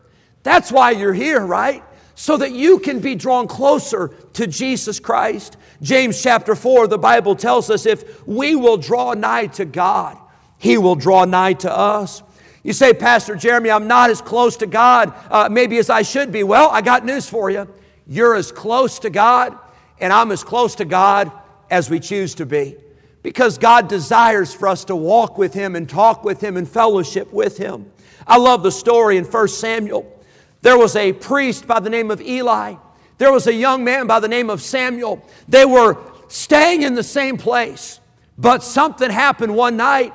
That's 0.44 0.72
why 0.72 0.92
you're 0.92 1.14
here, 1.14 1.46
right? 1.46 1.84
So 2.20 2.36
that 2.38 2.52
you 2.52 2.80
can 2.80 3.00
be 3.00 3.14
drawn 3.14 3.48
closer 3.48 4.08
to 4.34 4.48
Jesus 4.48 5.00
Christ. 5.00 5.56
James 5.84 6.20
chapter 6.20 6.56
4, 6.56 6.88
the 6.88 6.98
Bible 6.98 7.36
tells 7.36 7.70
us 7.70 7.86
if 7.86 8.26
we 8.28 8.56
will 8.56 8.78
draw 8.78 9.14
nigh 9.14 9.46
to 9.46 9.66
God, 9.66 10.18
He 10.58 10.80
will 10.80 10.96
draw 10.96 11.26
nigh 11.26 11.54
to 11.54 11.72
us. 11.72 12.24
You 12.64 12.74
say, 12.74 12.96
Pastor 12.96 13.36
Jeremy, 13.36 13.70
I'm 13.70 13.88
not 13.88 14.10
as 14.10 14.20
close 14.20 14.58
to 14.58 14.66
God 14.66 15.14
uh, 15.30 15.48
maybe 15.52 15.78
as 15.78 15.92
I 15.92 16.02
should 16.02 16.32
be. 16.32 16.44
Well, 16.44 16.72
I 16.72 16.82
got 16.82 17.06
news 17.06 17.30
for 17.30 17.52
you. 17.52 17.68
You're 18.08 18.34
as 18.34 18.52
close 18.52 18.98
to 19.00 19.12
God, 19.12 19.56
and 20.00 20.12
I'm 20.12 20.32
as 20.32 20.44
close 20.44 20.74
to 20.76 20.86
God 20.86 21.32
as 21.70 21.88
we 21.88 22.00
choose 22.00 22.34
to 22.36 22.48
be. 22.48 22.78
Because 23.22 23.60
God 23.60 23.88
desires 23.88 24.56
for 24.56 24.68
us 24.68 24.86
to 24.86 24.96
walk 24.96 25.38
with 25.38 25.54
Him 25.54 25.76
and 25.76 25.88
talk 25.88 26.24
with 26.24 26.42
Him 26.42 26.58
and 26.58 26.68
fellowship 26.68 27.32
with 27.32 27.60
Him. 27.60 27.92
I 28.26 28.38
love 28.38 28.64
the 28.64 28.72
story 28.72 29.18
in 29.18 29.26
1 29.26 29.48
Samuel. 29.50 30.17
There 30.62 30.78
was 30.78 30.96
a 30.96 31.14
priest 31.14 31.68
by 31.68 31.80
the 31.80 31.90
name 31.90 32.12
of 32.12 32.22
Eli. 32.22 32.76
There 33.18 33.32
was 33.32 33.48
a 33.48 33.54
young 33.54 33.84
man 33.84 34.08
by 34.08 34.20
the 34.20 34.28
name 34.28 34.50
of 34.50 34.62
Samuel. 34.62 35.26
They 35.48 35.66
were 35.66 35.98
staying 36.28 36.84
in 36.84 36.96
the 36.96 37.04
same 37.04 37.38
place, 37.38 38.00
but 38.38 38.64
something 38.64 39.10
happened 39.10 39.56
one 39.56 39.78
night. 39.78 40.14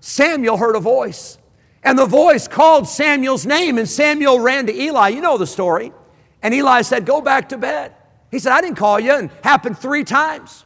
Samuel 0.00 0.56
heard 0.56 0.76
a 0.76 0.80
voice, 0.80 1.38
and 1.82 1.98
the 1.98 2.06
voice 2.06 2.48
called 2.48 2.88
Samuel's 2.88 3.46
name, 3.46 3.78
and 3.78 3.88
Samuel 3.88 4.40
ran 4.40 4.66
to 4.66 4.74
Eli. 4.74 5.08
You 5.10 5.20
know 5.20 5.38
the 5.38 5.46
story. 5.46 5.92
And 6.42 6.52
Eli 6.52 6.82
said, 6.82 7.06
Go 7.06 7.20
back 7.20 7.50
to 7.50 7.58
bed. 7.58 7.94
He 8.30 8.38
said, 8.38 8.52
I 8.52 8.60
didn't 8.60 8.76
call 8.76 8.98
you, 8.98 9.12
and 9.12 9.30
happened 9.44 9.78
three 9.78 10.04
times. 10.04 10.64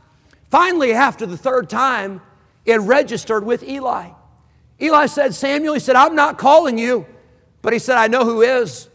Finally, 0.50 0.92
after 0.92 1.26
the 1.26 1.36
third 1.36 1.68
time, 1.68 2.22
it 2.64 2.80
registered 2.80 3.44
with 3.44 3.62
Eli. 3.62 4.10
Eli 4.80 5.06
said, 5.06 5.34
Samuel, 5.34 5.74
he 5.74 5.80
said, 5.80 5.96
I'm 5.96 6.14
not 6.14 6.38
calling 6.38 6.78
you. 6.78 7.06
But 7.62 7.72
he 7.72 7.78
said, 7.78 7.96
I 7.96 8.06
know 8.06 8.24
who 8.24 8.42
is. 8.42 8.88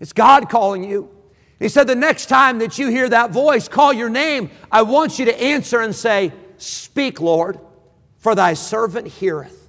It's 0.00 0.12
God 0.14 0.48
calling 0.48 0.82
you. 0.82 1.10
He 1.58 1.68
said, 1.68 1.86
The 1.86 1.94
next 1.94 2.26
time 2.26 2.58
that 2.58 2.78
you 2.78 2.88
hear 2.88 3.08
that 3.08 3.30
voice 3.30 3.68
call 3.68 3.92
your 3.92 4.08
name, 4.08 4.50
I 4.72 4.82
want 4.82 5.18
you 5.18 5.26
to 5.26 5.42
answer 5.42 5.80
and 5.80 5.94
say, 5.94 6.32
Speak, 6.56 7.20
Lord, 7.20 7.60
for 8.18 8.34
thy 8.34 8.54
servant 8.54 9.06
heareth. 9.06 9.68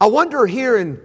I 0.00 0.06
wonder 0.06 0.46
here 0.46 0.76
in 0.76 1.00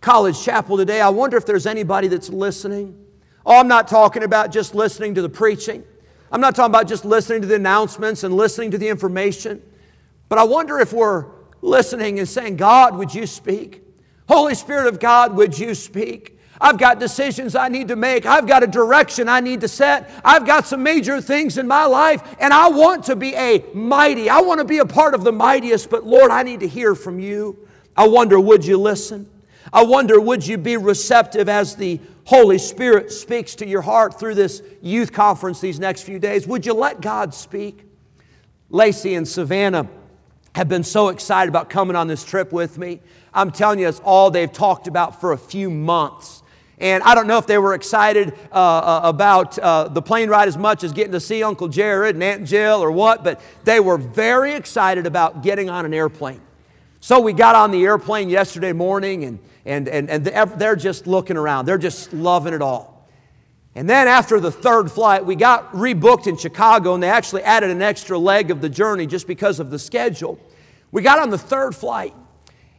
College 0.00 0.42
Chapel 0.42 0.76
today, 0.76 1.00
I 1.00 1.10
wonder 1.10 1.36
if 1.36 1.44
there's 1.44 1.66
anybody 1.66 2.08
that's 2.08 2.28
listening. 2.28 2.98
Oh, 3.44 3.58
I'm 3.58 3.68
not 3.68 3.88
talking 3.88 4.22
about 4.22 4.52
just 4.52 4.74
listening 4.74 5.14
to 5.16 5.22
the 5.22 5.28
preaching. 5.28 5.84
I'm 6.30 6.40
not 6.40 6.54
talking 6.54 6.70
about 6.70 6.88
just 6.88 7.04
listening 7.04 7.42
to 7.42 7.46
the 7.46 7.56
announcements 7.56 8.24
and 8.24 8.34
listening 8.34 8.70
to 8.70 8.78
the 8.78 8.88
information, 8.88 9.60
but 10.28 10.38
I 10.38 10.44
wonder 10.44 10.78
if 10.78 10.92
we're 10.92 11.26
listening 11.60 12.18
and 12.18 12.28
saying, 12.28 12.56
God, 12.56 12.96
would 12.96 13.14
you 13.14 13.26
speak? 13.26 13.82
Holy 14.28 14.54
Spirit 14.54 14.86
of 14.86 14.98
God, 14.98 15.36
would 15.36 15.58
you 15.58 15.74
speak? 15.74 16.31
I've 16.62 16.78
got 16.78 17.00
decisions 17.00 17.56
I 17.56 17.68
need 17.68 17.88
to 17.88 17.96
make. 17.96 18.24
I've 18.24 18.46
got 18.46 18.62
a 18.62 18.68
direction 18.68 19.28
I 19.28 19.40
need 19.40 19.62
to 19.62 19.68
set. 19.68 20.08
I've 20.24 20.46
got 20.46 20.64
some 20.64 20.80
major 20.80 21.20
things 21.20 21.58
in 21.58 21.66
my 21.66 21.86
life, 21.86 22.22
and 22.38 22.54
I 22.54 22.68
want 22.68 23.06
to 23.06 23.16
be 23.16 23.34
a 23.34 23.64
mighty. 23.74 24.30
I 24.30 24.40
want 24.42 24.60
to 24.60 24.64
be 24.64 24.78
a 24.78 24.86
part 24.86 25.14
of 25.14 25.24
the 25.24 25.32
mightiest, 25.32 25.90
but 25.90 26.06
Lord, 26.06 26.30
I 26.30 26.44
need 26.44 26.60
to 26.60 26.68
hear 26.68 26.94
from 26.94 27.18
you. 27.18 27.68
I 27.96 28.06
wonder, 28.06 28.38
would 28.38 28.64
you 28.64 28.78
listen? 28.78 29.28
I 29.72 29.82
wonder, 29.82 30.20
would 30.20 30.46
you 30.46 30.56
be 30.56 30.76
receptive 30.76 31.48
as 31.48 31.74
the 31.74 32.00
Holy 32.26 32.58
Spirit 32.58 33.10
speaks 33.10 33.56
to 33.56 33.66
your 33.66 33.82
heart 33.82 34.20
through 34.20 34.36
this 34.36 34.62
youth 34.80 35.12
conference 35.12 35.60
these 35.60 35.80
next 35.80 36.02
few 36.02 36.20
days? 36.20 36.46
Would 36.46 36.64
you 36.64 36.74
let 36.74 37.00
God 37.00 37.34
speak? 37.34 37.84
Lacey 38.70 39.16
and 39.16 39.26
Savannah 39.26 39.88
have 40.54 40.68
been 40.68 40.84
so 40.84 41.08
excited 41.08 41.48
about 41.48 41.68
coming 41.68 41.96
on 41.96 42.06
this 42.06 42.24
trip 42.24 42.52
with 42.52 42.78
me. 42.78 43.00
I'm 43.34 43.50
telling 43.50 43.80
you, 43.80 43.88
it's 43.88 44.00
all 44.04 44.30
they've 44.30 44.52
talked 44.52 44.86
about 44.86 45.20
for 45.20 45.32
a 45.32 45.38
few 45.38 45.68
months. 45.68 46.41
And 46.82 47.02
I 47.04 47.14
don't 47.14 47.26
know 47.26 47.38
if 47.38 47.46
they 47.46 47.56
were 47.56 47.72
excited 47.72 48.34
uh, 48.52 48.54
uh, 48.54 49.00
about 49.04 49.58
uh, 49.58 49.88
the 49.88 50.02
plane 50.02 50.28
ride 50.28 50.48
as 50.48 50.58
much 50.58 50.84
as 50.84 50.92
getting 50.92 51.12
to 51.12 51.20
see 51.20 51.42
Uncle 51.42 51.68
Jared 51.68 52.16
and 52.16 52.22
Aunt 52.22 52.44
Jill 52.44 52.82
or 52.82 52.92
what, 52.92 53.24
but 53.24 53.40
they 53.64 53.80
were 53.80 53.96
very 53.96 54.52
excited 54.52 55.06
about 55.06 55.42
getting 55.42 55.70
on 55.70 55.86
an 55.86 55.94
airplane. 55.94 56.40
So 57.00 57.20
we 57.20 57.32
got 57.32 57.54
on 57.54 57.70
the 57.70 57.82
airplane 57.84 58.28
yesterday 58.28 58.72
morning 58.72 59.24
and 59.24 59.38
and, 59.64 59.88
and, 59.88 60.10
and 60.10 60.24
they're 60.24 60.76
just 60.76 61.06
looking 61.06 61.36
around. 61.36 61.66
They're 61.66 61.78
just 61.78 62.12
loving 62.12 62.54
it 62.54 62.62
all. 62.62 63.08
And 63.74 63.88
then 63.88 64.06
after 64.08 64.38
the 64.38 64.52
third 64.52 64.90
flight, 64.90 65.24
we 65.24 65.34
got 65.34 65.72
rebooked 65.72 66.26
in 66.26 66.36
Chicago, 66.36 66.94
and 66.94 67.02
they 67.02 67.08
actually 67.08 67.42
added 67.42 67.70
an 67.70 67.80
extra 67.80 68.18
leg 68.18 68.50
of 68.50 68.60
the 68.60 68.68
journey 68.68 69.06
just 69.06 69.26
because 69.26 69.60
of 69.60 69.70
the 69.70 69.78
schedule. 69.78 70.38
We 70.90 71.00
got 71.00 71.18
on 71.18 71.30
the 71.30 71.38
third 71.38 71.74
flight. 71.74 72.14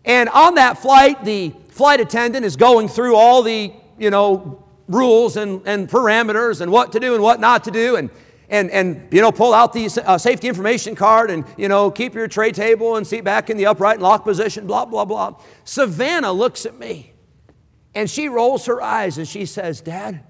And 0.05 0.29
on 0.29 0.55
that 0.55 0.77
flight, 0.77 1.23
the 1.23 1.53
flight 1.69 1.99
attendant 1.99 2.45
is 2.45 2.57
going 2.57 2.89
through 2.89 3.15
all 3.15 3.41
the, 3.41 3.73
you 3.97 4.09
know, 4.09 4.63
rules 4.87 5.37
and, 5.37 5.61
and 5.65 5.89
parameters 5.89 6.61
and 6.61 6.71
what 6.71 6.91
to 6.91 6.99
do 6.99 7.13
and 7.13 7.23
what 7.23 7.39
not 7.39 7.63
to 7.65 7.71
do. 7.71 7.95
And 7.95 8.09
and, 8.49 8.69
and 8.69 9.07
you 9.11 9.19
know, 9.19 9.31
pull 9.31 9.51
out 9.51 9.73
the 9.73 9.89
uh, 10.05 10.17
safety 10.17 10.47
information 10.47 10.95
card 10.95 11.31
and, 11.31 11.43
you 11.57 11.67
know, 11.67 11.89
keep 11.89 12.13
your 12.13 12.27
tray 12.27 12.51
table 12.51 12.97
and 12.97 13.07
seat 13.07 13.23
back 13.23 13.49
in 13.49 13.57
the 13.57 13.65
upright 13.65 13.95
and 13.95 14.03
lock 14.03 14.23
position, 14.23 14.67
blah, 14.67 14.85
blah, 14.85 15.05
blah. 15.05 15.35
Savannah 15.63 16.31
looks 16.31 16.67
at 16.67 16.77
me 16.77 17.13
and 17.95 18.07
she 18.07 18.29
rolls 18.29 18.67
her 18.67 18.79
eyes 18.79 19.17
and 19.17 19.27
she 19.27 19.47
says, 19.47 19.81
Dad, 19.81 20.23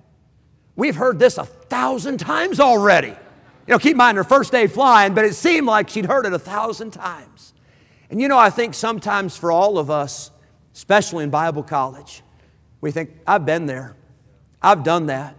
we've 0.77 0.95
heard 0.95 1.19
this 1.19 1.37
a 1.37 1.43
thousand 1.43 2.19
times 2.19 2.61
already. 2.61 3.09
You 3.67 3.71
know, 3.71 3.79
keep 3.79 3.91
in 3.91 3.97
mind 3.97 4.17
her 4.17 4.23
first 4.23 4.53
day 4.53 4.67
flying, 4.67 5.13
but 5.13 5.25
it 5.25 5.33
seemed 5.33 5.67
like 5.67 5.89
she'd 5.89 6.05
heard 6.05 6.25
it 6.25 6.33
a 6.33 6.39
thousand 6.39 6.91
times. 6.91 7.53
And 8.09 8.21
you 8.21 8.27
know, 8.27 8.37
I 8.37 8.49
think 8.49 8.73
sometimes 8.73 9.35
for 9.35 9.51
all 9.51 9.77
of 9.77 9.89
us, 9.89 10.31
especially 10.73 11.23
in 11.23 11.29
Bible 11.29 11.63
college, 11.63 12.21
we 12.83 12.91
think, 12.91 13.11
I've 13.25 13.45
been 13.45 13.65
there. 13.65 13.95
I've 14.61 14.83
done 14.83 15.05
that. 15.05 15.37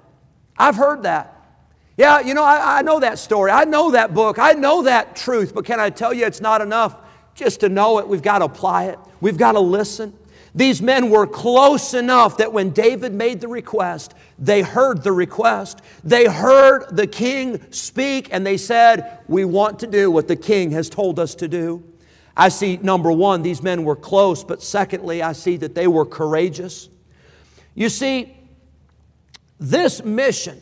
I've 0.56 0.76
heard 0.76 1.02
that. 1.02 1.30
Yeah, 1.98 2.20
you 2.20 2.32
know, 2.32 2.42
I, 2.42 2.78
I, 2.78 2.82
know 2.82 3.00
that 3.00 3.18
story. 3.18 3.50
I 3.50 3.64
know 3.64 3.90
that 3.90 4.14
book. 4.14 4.38
I 4.38 4.52
know 4.52 4.84
that 4.84 5.14
truth. 5.14 5.54
But 5.54 5.66
can 5.66 5.78
I 5.78 5.90
tell 5.90 6.14
you, 6.14 6.24
it's 6.24 6.40
not 6.40 6.62
enough 6.62 6.96
just 7.34 7.60
to 7.60 7.68
know 7.68 7.98
it. 7.98 8.08
We've 8.08 8.22
got 8.22 8.38
to 8.38 8.46
apply 8.46 8.84
it, 8.84 8.98
we've 9.20 9.36
got 9.36 9.52
to 9.52 9.60
listen. 9.60 10.14
These 10.54 10.80
men 10.80 11.10
were 11.10 11.26
close 11.26 11.92
enough 11.92 12.38
that 12.38 12.50
when 12.50 12.70
David 12.70 13.12
made 13.12 13.42
the 13.42 13.48
request, 13.48 14.14
they 14.38 14.62
heard 14.62 15.02
the 15.02 15.12
request. 15.12 15.82
They 16.02 16.24
heard 16.24 16.96
the 16.96 17.06
king 17.06 17.60
speak 17.72 18.28
and 18.32 18.46
they 18.46 18.56
said, 18.56 19.18
We 19.28 19.44
want 19.44 19.80
to 19.80 19.86
do 19.86 20.10
what 20.10 20.28
the 20.28 20.36
king 20.36 20.70
has 20.70 20.88
told 20.88 21.18
us 21.18 21.34
to 21.34 21.48
do. 21.48 21.84
I 22.34 22.48
see, 22.48 22.78
number 22.78 23.12
one, 23.12 23.42
these 23.42 23.62
men 23.62 23.84
were 23.84 23.96
close, 23.96 24.44
but 24.44 24.62
secondly, 24.62 25.22
I 25.22 25.32
see 25.32 25.58
that 25.58 25.74
they 25.74 25.86
were 25.86 26.06
courageous. 26.06 26.88
You 27.74 27.88
see, 27.88 28.36
this 29.58 30.02
mission 30.04 30.60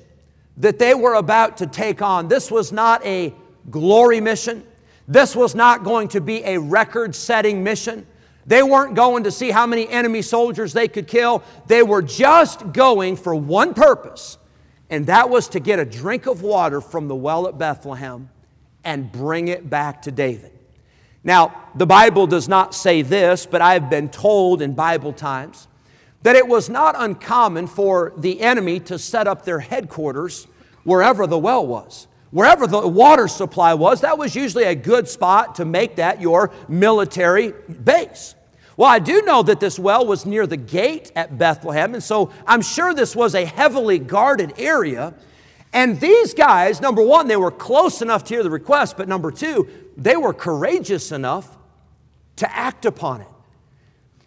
that 0.58 0.78
they 0.78 0.94
were 0.94 1.14
about 1.14 1.58
to 1.58 1.66
take 1.66 2.02
on. 2.02 2.28
This 2.28 2.50
was 2.50 2.72
not 2.72 3.04
a 3.04 3.34
glory 3.70 4.20
mission. 4.20 4.66
This 5.08 5.34
was 5.34 5.54
not 5.54 5.84
going 5.84 6.08
to 6.08 6.20
be 6.20 6.44
a 6.44 6.58
record 6.58 7.14
setting 7.14 7.64
mission. 7.64 8.06
They 8.46 8.62
weren't 8.62 8.94
going 8.94 9.24
to 9.24 9.30
see 9.30 9.50
how 9.50 9.66
many 9.66 9.88
enemy 9.88 10.22
soldiers 10.22 10.72
they 10.72 10.88
could 10.88 11.06
kill. 11.06 11.42
They 11.66 11.82
were 11.82 12.02
just 12.02 12.72
going 12.72 13.16
for 13.16 13.34
one 13.34 13.72
purpose, 13.72 14.38
and 14.90 15.06
that 15.06 15.30
was 15.30 15.48
to 15.48 15.60
get 15.60 15.78
a 15.78 15.84
drink 15.84 16.26
of 16.26 16.42
water 16.42 16.80
from 16.80 17.08
the 17.08 17.14
well 17.14 17.46
at 17.46 17.56
Bethlehem 17.56 18.30
and 18.84 19.10
bring 19.12 19.48
it 19.48 19.70
back 19.70 20.02
to 20.02 20.10
David. 20.10 20.52
Now, 21.24 21.68
the 21.76 21.86
Bible 21.86 22.26
does 22.26 22.48
not 22.48 22.74
say 22.74 23.02
this, 23.02 23.46
but 23.46 23.62
I've 23.62 23.88
been 23.88 24.08
told 24.08 24.60
in 24.60 24.74
Bible 24.74 25.12
times 25.12 25.68
that 26.22 26.36
it 26.36 26.46
was 26.46 26.68
not 26.68 26.94
uncommon 26.98 27.66
for 27.66 28.12
the 28.16 28.40
enemy 28.40 28.80
to 28.80 28.98
set 28.98 29.26
up 29.26 29.44
their 29.44 29.60
headquarters 29.60 30.46
wherever 30.84 31.26
the 31.26 31.38
well 31.38 31.66
was. 31.66 32.06
Wherever 32.30 32.66
the 32.66 32.86
water 32.88 33.28
supply 33.28 33.74
was, 33.74 34.00
that 34.00 34.16
was 34.16 34.34
usually 34.34 34.64
a 34.64 34.74
good 34.74 35.06
spot 35.06 35.56
to 35.56 35.66
make 35.66 35.96
that 35.96 36.20
your 36.20 36.50
military 36.66 37.52
base. 37.84 38.34
Well, 38.76 38.88
I 38.88 39.00
do 39.00 39.20
know 39.22 39.42
that 39.42 39.60
this 39.60 39.78
well 39.78 40.06
was 40.06 40.24
near 40.24 40.46
the 40.46 40.56
gate 40.56 41.12
at 41.14 41.36
Bethlehem, 41.36 41.92
and 41.92 42.02
so 42.02 42.32
I'm 42.46 42.62
sure 42.62 42.94
this 42.94 43.14
was 43.14 43.34
a 43.34 43.44
heavily 43.44 43.98
guarded 43.98 44.54
area. 44.56 45.12
And 45.74 46.00
these 46.00 46.32
guys, 46.32 46.80
number 46.80 47.02
one, 47.02 47.28
they 47.28 47.36
were 47.36 47.50
close 47.50 48.00
enough 48.00 48.24
to 48.24 48.34
hear 48.34 48.42
the 48.42 48.50
request, 48.50 48.96
but 48.96 49.08
number 49.08 49.30
two, 49.30 49.68
they 49.96 50.16
were 50.16 50.32
courageous 50.32 51.12
enough 51.12 51.58
to 52.36 52.56
act 52.56 52.86
upon 52.86 53.20
it. 53.20 53.28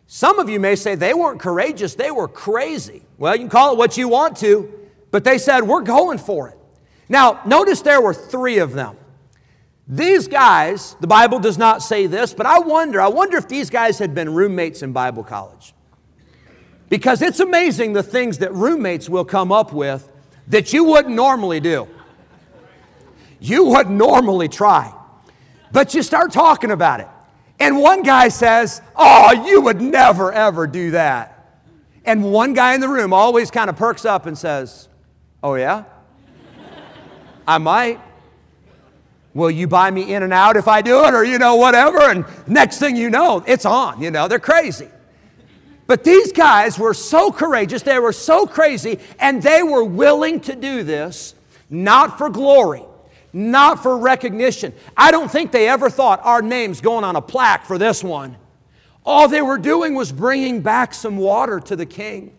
Some 0.08 0.40
of 0.40 0.50
you 0.50 0.60
may 0.60 0.76
say 0.76 0.96
they 0.96 1.14
weren't 1.14 1.40
courageous, 1.40 1.96
they 1.96 2.12
were 2.12 2.28
crazy. 2.28 3.04
Well, 3.18 3.34
you 3.36 3.42
can 3.42 3.50
call 3.50 3.74
it 3.74 3.78
what 3.78 3.98
you 3.98 4.08
want 4.08 4.38
to, 4.38 4.72
but 5.12 5.24
they 5.24 5.38
said, 5.38 5.64
We're 5.64 5.82
going 5.82 6.18
for 6.18 6.50
it. 6.50 6.58
Now, 7.10 7.42
notice 7.46 7.82
there 7.82 8.02
were 8.02 8.14
three 8.14 8.60
of 8.60 8.74
them. 8.74 8.98
These 9.88 10.28
guys, 10.28 10.96
the 11.00 11.08
Bible 11.08 11.40
does 11.40 11.58
not 11.58 11.84
say 11.84 12.08
this, 12.08 12.34
but 12.34 12.48
I 12.48 12.60
wonder, 12.60 13.00
I 13.00 13.08
wonder 13.08 13.38
if 13.38 13.48
these 13.48 13.70
guys 13.70 14.00
had 14.00 14.16
been 14.16 14.34
roommates 14.34 14.82
in 14.82 14.94
Bible 14.94 15.24
college. 15.24 15.74
Because 16.90 17.22
it's 17.22 17.40
amazing 17.40 17.94
the 17.94 18.04
things 18.04 18.40
that 18.40 18.54
roommates 18.54 19.10
will 19.10 19.26
come 19.26 19.52
up 19.52 19.74
with 19.74 20.10
that 20.48 20.74
you 20.74 20.84
wouldn't 20.84 21.14
normally 21.14 21.60
do. 21.60 21.88
You 23.40 23.66
wouldn't 23.66 23.96
normally 23.96 24.48
try. 24.48 24.94
But 25.72 25.94
you 25.94 26.02
start 26.02 26.32
talking 26.32 26.72
about 26.72 27.00
it. 27.00 27.08
And 27.60 27.78
one 27.80 28.04
guy 28.04 28.28
says, 28.30 28.82
Oh, 28.96 29.46
you 29.48 29.62
would 29.62 29.82
never, 29.82 30.32
ever 30.32 30.68
do 30.68 30.92
that. 30.92 31.32
And 32.04 32.32
one 32.32 32.54
guy 32.54 32.76
in 32.76 32.82
the 32.82 32.90
room 32.90 33.14
always 33.14 33.50
kind 33.50 33.70
of 33.70 33.78
perks 33.78 34.06
up 34.06 34.26
and 34.26 34.38
says, 34.38 34.88
Oh, 35.42 35.56
yeah? 35.56 35.86
I 37.48 37.58
might. 37.58 38.00
Will 39.34 39.52
you 39.52 39.68
buy 39.68 39.92
me 39.92 40.14
in 40.14 40.24
and 40.24 40.32
out 40.32 40.56
if 40.56 40.68
I 40.68 40.82
do 40.82 41.04
it? 41.04 41.14
Or, 41.14 41.24
you 41.24 41.38
know, 41.38 41.56
whatever. 41.56 42.00
And 42.00 42.26
next 42.48 42.80
thing 42.80 42.96
you 42.96 43.10
know, 43.10 43.44
it's 43.46 43.66
on. 43.66 44.02
You 44.02 44.12
know, 44.12 44.28
they're 44.28 44.40
crazy. 44.40 44.90
But 45.88 46.04
these 46.04 46.32
guys 46.32 46.80
were 46.80 46.94
so 46.94 47.32
courageous, 47.32 47.84
they 47.84 48.00
were 48.00 48.14
so 48.14 48.48
crazy, 48.48 49.00
and 49.20 49.42
they 49.42 49.62
were 49.62 49.84
willing 49.84 50.40
to 50.42 50.56
do 50.56 50.84
this 50.84 51.36
not 51.70 52.18
for 52.18 52.30
glory, 52.30 52.84
not 53.36 53.84
for 53.84 53.98
recognition. 53.98 54.74
I 54.96 55.12
don't 55.12 55.30
think 55.30 55.52
they 55.52 55.68
ever 55.68 55.90
thought 55.90 56.22
our 56.24 56.42
name's 56.42 56.80
going 56.80 57.04
on 57.04 57.18
a 57.18 57.22
plaque 57.22 57.66
for 57.66 57.78
this 57.78 58.02
one. 58.02 58.38
All 59.06 59.28
they 59.28 59.42
were 59.42 59.58
doing 59.58 59.94
was 59.94 60.10
bringing 60.14 60.62
back 60.62 60.94
some 60.94 61.18
water 61.18 61.60
to 61.60 61.76
the 61.76 61.86
king. 61.86 62.34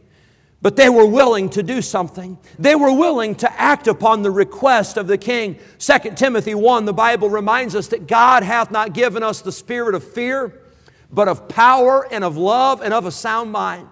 But 0.62 0.76
they 0.76 0.88
were 0.88 1.06
willing 1.06 1.50
to 1.50 1.62
do 1.62 1.82
something. 1.82 2.38
They 2.58 2.74
were 2.74 2.92
willing 2.92 3.34
to 3.36 3.60
act 3.60 3.88
upon 3.88 4.22
the 4.22 4.30
request 4.30 4.96
of 4.96 5.06
the 5.06 5.18
king. 5.18 5.58
2 5.78 6.12
Timothy 6.16 6.54
1, 6.54 6.86
the 6.86 6.94
Bible 6.94 7.28
reminds 7.28 7.74
us 7.74 7.88
that 7.88 8.06
God 8.06 8.42
hath 8.42 8.70
not 8.70 8.94
given 8.94 9.22
us 9.22 9.42
the 9.42 9.52
spirit 9.52 9.94
of 9.94 10.02
fear, 10.02 10.62
but 11.12 11.28
of 11.28 11.46
power 11.46 12.10
and 12.10 12.24
of 12.24 12.38
love 12.38 12.80
and 12.80 12.94
of 12.94 13.04
a 13.04 13.10
sound 13.10 13.52
mind. 13.52 13.86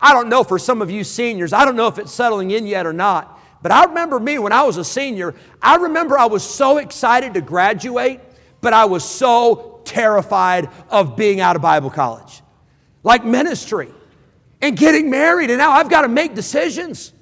I 0.00 0.12
don't 0.12 0.28
know 0.28 0.42
for 0.42 0.58
some 0.58 0.82
of 0.82 0.90
you 0.90 1.04
seniors, 1.04 1.52
I 1.52 1.64
don't 1.64 1.76
know 1.76 1.86
if 1.86 1.96
it's 1.98 2.12
settling 2.12 2.50
in 2.50 2.66
yet 2.66 2.86
or 2.86 2.92
not, 2.92 3.39
but 3.62 3.72
I 3.72 3.84
remember 3.84 4.18
me 4.18 4.38
when 4.38 4.52
I 4.52 4.62
was 4.62 4.76
a 4.76 4.84
senior, 4.84 5.34
I 5.60 5.76
remember 5.76 6.18
I 6.18 6.26
was 6.26 6.42
so 6.42 6.78
excited 6.78 7.34
to 7.34 7.40
graduate, 7.40 8.20
but 8.60 8.72
I 8.72 8.86
was 8.86 9.04
so 9.04 9.80
terrified 9.84 10.68
of 10.88 11.16
being 11.16 11.40
out 11.40 11.56
of 11.56 11.62
Bible 11.62 11.90
college. 11.90 12.42
Like 13.02 13.24
ministry 13.24 13.90
and 14.60 14.76
getting 14.76 15.10
married, 15.10 15.50
and 15.50 15.58
now 15.58 15.72
I've 15.72 15.88
got 15.88 16.02
to 16.02 16.08
make 16.08 16.34
decisions. 16.34 17.12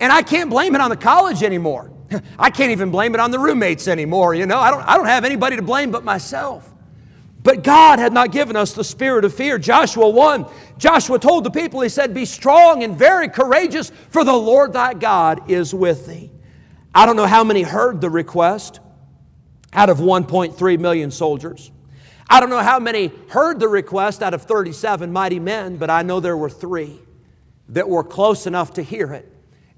And 0.00 0.12
I 0.12 0.22
can't 0.22 0.50
blame 0.50 0.74
it 0.74 0.80
on 0.80 0.90
the 0.90 0.96
college 0.96 1.42
anymore. 1.42 1.92
I 2.38 2.50
can't 2.50 2.72
even 2.72 2.90
blame 2.90 3.14
it 3.14 3.20
on 3.20 3.30
the 3.30 3.38
roommates 3.38 3.86
anymore, 3.86 4.34
you 4.34 4.46
know. 4.46 4.58
I 4.58 4.70
don't, 4.70 4.82
I 4.82 4.96
don't 4.96 5.06
have 5.06 5.24
anybody 5.24 5.56
to 5.56 5.62
blame 5.62 5.90
but 5.90 6.04
myself. 6.04 6.71
But 7.42 7.64
God 7.64 7.98
had 7.98 8.12
not 8.12 8.30
given 8.30 8.54
us 8.54 8.72
the 8.72 8.84
spirit 8.84 9.24
of 9.24 9.34
fear. 9.34 9.58
Joshua 9.58 10.08
1, 10.08 10.46
Joshua 10.78 11.18
told 11.18 11.44
the 11.44 11.50
people, 11.50 11.80
he 11.80 11.88
said, 11.88 12.14
Be 12.14 12.24
strong 12.24 12.84
and 12.84 12.96
very 12.96 13.28
courageous, 13.28 13.90
for 14.10 14.24
the 14.24 14.32
Lord 14.32 14.72
thy 14.72 14.94
God 14.94 15.50
is 15.50 15.74
with 15.74 16.06
thee. 16.06 16.30
I 16.94 17.04
don't 17.04 17.16
know 17.16 17.26
how 17.26 17.42
many 17.42 17.62
heard 17.62 18.00
the 18.00 18.10
request 18.10 18.80
out 19.72 19.90
of 19.90 19.98
1.3 19.98 20.78
million 20.78 21.10
soldiers. 21.10 21.72
I 22.28 22.38
don't 22.40 22.50
know 22.50 22.58
how 22.58 22.78
many 22.78 23.10
heard 23.28 23.58
the 23.58 23.68
request 23.68 24.22
out 24.22 24.34
of 24.34 24.42
37 24.42 25.12
mighty 25.12 25.40
men, 25.40 25.76
but 25.76 25.90
I 25.90 26.02
know 26.02 26.20
there 26.20 26.36
were 26.36 26.50
three 26.50 27.00
that 27.70 27.88
were 27.88 28.04
close 28.04 28.46
enough 28.46 28.74
to 28.74 28.82
hear 28.82 29.12
it 29.12 29.32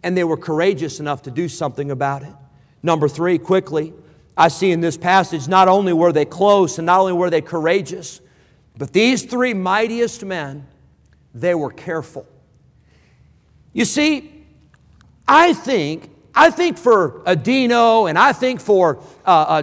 and 0.05 0.14
they 0.14 0.22
were 0.22 0.37
courageous 0.37 1.00
enough 1.00 1.22
to 1.22 1.31
do 1.31 1.48
something 1.48 1.90
about 1.90 2.22
it. 2.22 2.35
Number 2.83 3.09
three, 3.09 3.38
quickly, 3.38 3.94
I 4.37 4.49
see 4.49 4.73
in 4.73 4.81
this 4.81 4.97
passage 4.97 5.47
not 5.49 5.68
only 5.68 5.92
were 5.92 6.12
they 6.12 6.25
close 6.25 6.79
and 6.79 6.87
not 6.87 7.01
only 7.01 7.12
were 7.12 7.31
they 7.31 7.40
courageous, 7.40 8.20
but 8.77 8.92
these 8.92 9.23
three 9.23 9.55
mightiest 9.55 10.25
men, 10.25 10.66
they 11.35 11.55
were 11.55 11.70
careful. 11.70 12.27
You 13.73 13.85
see, 13.85 14.44
I 15.27 15.53
think, 15.53 16.11
I 16.35 16.51
think 16.51 16.79
for 16.79 17.20
Adino 17.20 18.09
and 18.09 18.18
I 18.18 18.33
think 18.33 18.61
for 18.61 18.99
uh, 19.25 19.62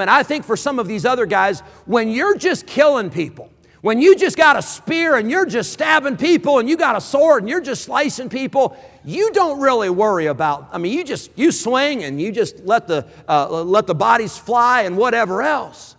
and 0.00 0.10
I 0.10 0.22
think 0.22 0.44
for 0.44 0.56
some 0.56 0.78
of 0.78 0.88
these 0.88 1.04
other 1.04 1.26
guys, 1.26 1.60
when 1.86 2.10
you're 2.10 2.36
just 2.36 2.66
killing 2.66 3.10
people, 3.10 3.50
when 3.80 4.00
you 4.00 4.16
just 4.16 4.36
got 4.36 4.56
a 4.56 4.62
spear 4.62 5.16
and 5.16 5.30
you're 5.30 5.46
just 5.46 5.72
stabbing 5.72 6.16
people 6.16 6.58
and 6.58 6.68
you 6.68 6.76
got 6.76 6.96
a 6.96 7.00
sword 7.00 7.42
and 7.42 7.48
you're 7.50 7.60
just 7.60 7.84
slicing 7.84 8.28
people, 8.28 8.76
you 9.04 9.30
don't 9.32 9.60
really 9.60 9.88
worry 9.88 10.26
about. 10.26 10.68
I 10.72 10.78
mean, 10.78 10.92
you 10.92 11.04
just 11.04 11.30
you 11.36 11.52
swing 11.52 12.02
and 12.02 12.20
you 12.20 12.32
just 12.32 12.60
let 12.64 12.88
the 12.88 13.06
uh, 13.28 13.62
let 13.62 13.86
the 13.86 13.94
bodies 13.94 14.36
fly 14.36 14.82
and 14.82 14.96
whatever 14.96 15.42
else. 15.42 15.96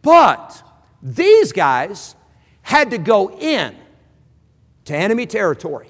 But 0.00 0.62
these 1.02 1.52
guys 1.52 2.16
had 2.62 2.90
to 2.92 2.98
go 2.98 3.30
in 3.30 3.76
to 4.86 4.96
enemy 4.96 5.26
territory. 5.26 5.88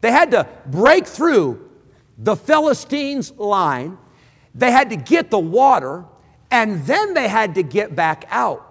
They 0.00 0.12
had 0.12 0.30
to 0.30 0.46
break 0.66 1.06
through 1.06 1.68
the 2.16 2.36
Philistines' 2.36 3.32
line. 3.32 3.98
They 4.54 4.70
had 4.70 4.90
to 4.90 4.96
get 4.96 5.30
the 5.30 5.38
water, 5.38 6.04
and 6.50 6.84
then 6.84 7.14
they 7.14 7.28
had 7.28 7.54
to 7.56 7.62
get 7.62 7.96
back 7.96 8.24
out. 8.30 8.69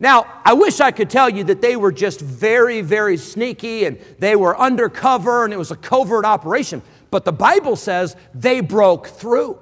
Now, 0.00 0.40
I 0.44 0.52
wish 0.52 0.80
I 0.80 0.90
could 0.92 1.10
tell 1.10 1.28
you 1.28 1.44
that 1.44 1.60
they 1.60 1.74
were 1.74 1.90
just 1.90 2.20
very, 2.20 2.82
very 2.82 3.16
sneaky 3.16 3.84
and 3.84 3.98
they 4.18 4.36
were 4.36 4.58
undercover 4.58 5.44
and 5.44 5.52
it 5.52 5.56
was 5.56 5.70
a 5.70 5.76
covert 5.76 6.24
operation, 6.24 6.82
but 7.10 7.24
the 7.24 7.32
Bible 7.32 7.74
says 7.74 8.16
they 8.32 8.60
broke 8.60 9.08
through. 9.08 9.60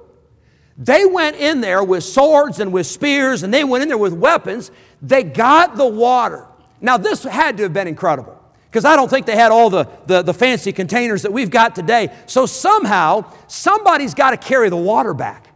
They 0.77 1.05
went 1.05 1.37
in 1.37 1.61
there 1.61 1.83
with 1.83 2.03
swords 2.03 2.59
and 2.59 2.71
with 2.71 2.85
spears 2.85 3.41
and 3.41 3.51
they 3.51 3.63
went 3.63 3.81
in 3.81 3.89
there 3.89 3.97
with 3.97 4.13
weapons. 4.13 4.69
They 5.01 5.23
got 5.23 5.75
the 5.75 5.87
water. 5.87 6.45
Now, 6.79 6.97
this 6.97 7.23
had 7.23 7.57
to 7.57 7.63
have 7.63 7.73
been 7.73 7.87
incredible 7.87 8.39
because 8.65 8.85
I 8.85 8.95
don't 8.95 9.09
think 9.09 9.25
they 9.25 9.35
had 9.35 9.51
all 9.51 9.71
the, 9.71 9.89
the, 10.05 10.21
the, 10.21 10.35
fancy 10.35 10.71
containers 10.71 11.23
that 11.23 11.33
we've 11.33 11.49
got 11.49 11.73
today. 11.73 12.13
So 12.27 12.45
somehow, 12.45 13.33
somebody's 13.47 14.13
got 14.13 14.31
to 14.31 14.37
carry 14.37 14.69
the 14.69 14.77
water 14.77 15.15
back. 15.15 15.47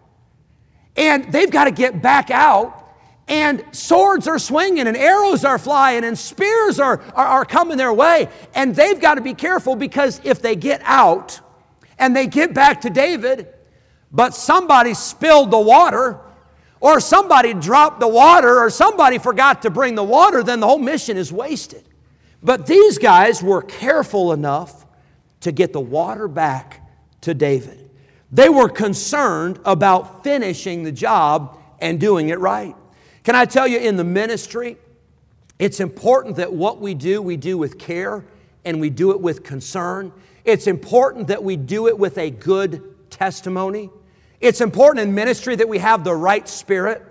And 0.95 1.31
they've 1.31 1.51
got 1.51 1.65
to 1.65 1.71
get 1.71 2.01
back 2.01 2.31
out 2.31 2.80
and 3.31 3.63
swords 3.71 4.27
are 4.27 4.37
swinging 4.37 4.87
and 4.87 4.97
arrows 4.97 5.45
are 5.45 5.57
flying 5.57 6.03
and 6.03 6.19
spears 6.19 6.81
are, 6.81 7.01
are, 7.15 7.25
are, 7.25 7.45
coming 7.45 7.77
their 7.77 7.93
way. 7.93 8.27
And 8.53 8.75
they've 8.75 8.99
got 8.99 9.15
to 9.15 9.21
be 9.21 9.33
careful 9.33 9.77
because 9.77 10.19
if 10.25 10.41
they 10.41 10.57
get 10.57 10.81
out 10.83 11.39
and 11.97 12.13
they 12.13 12.27
get 12.27 12.53
back 12.53 12.81
to 12.81 12.89
David, 12.89 13.47
but 14.11 14.35
somebody 14.35 14.93
spilled 14.93 15.49
the 15.49 15.59
water, 15.59 16.19
or 16.81 16.99
somebody 16.99 17.53
dropped 17.53 18.01
the 18.01 18.07
water, 18.07 18.59
or 18.59 18.69
somebody 18.69 19.17
forgot 19.17 19.61
to 19.61 19.69
bring 19.69 19.95
the 19.95 20.03
water, 20.03 20.43
then 20.43 20.59
the 20.59 20.67
whole 20.67 20.77
mission 20.77 21.15
is 21.15 21.31
wasted. 21.31 21.85
But 22.43 22.67
these 22.67 22.97
guys 22.97 23.41
were 23.41 23.61
careful 23.61 24.33
enough 24.33 24.85
to 25.39 25.53
get 25.53 25.71
the 25.71 25.79
water 25.79 26.27
back 26.27 26.81
to 27.21 27.33
David. 27.33 27.89
They 28.29 28.49
were 28.49 28.67
concerned 28.67 29.61
about 29.63 30.21
finishing 30.21 30.83
the 30.83 30.91
job 30.91 31.57
and 31.79 31.97
doing 31.97 32.27
it 32.27 32.39
right. 32.39 32.75
Can 33.23 33.35
I 33.35 33.45
tell 33.45 33.67
you, 33.67 33.77
in 33.77 33.97
the 33.97 34.03
ministry, 34.03 34.77
it's 35.59 35.79
important 35.79 36.37
that 36.37 36.51
what 36.51 36.81
we 36.81 36.95
do, 36.95 37.21
we 37.21 37.37
do 37.37 37.55
with 37.57 37.77
care 37.77 38.25
and 38.65 38.81
we 38.81 38.89
do 38.89 39.11
it 39.11 39.21
with 39.21 39.43
concern. 39.43 40.11
It's 40.43 40.65
important 40.65 41.27
that 41.27 41.43
we 41.43 41.55
do 41.55 41.87
it 41.87 41.97
with 41.97 42.17
a 42.17 42.31
good 42.31 42.95
testimony. 43.11 43.91
It's 44.39 44.59
important 44.59 45.07
in 45.07 45.13
ministry 45.13 45.55
that 45.55 45.69
we 45.69 45.77
have 45.77 46.03
the 46.03 46.15
right 46.15 46.47
spirit. 46.49 47.03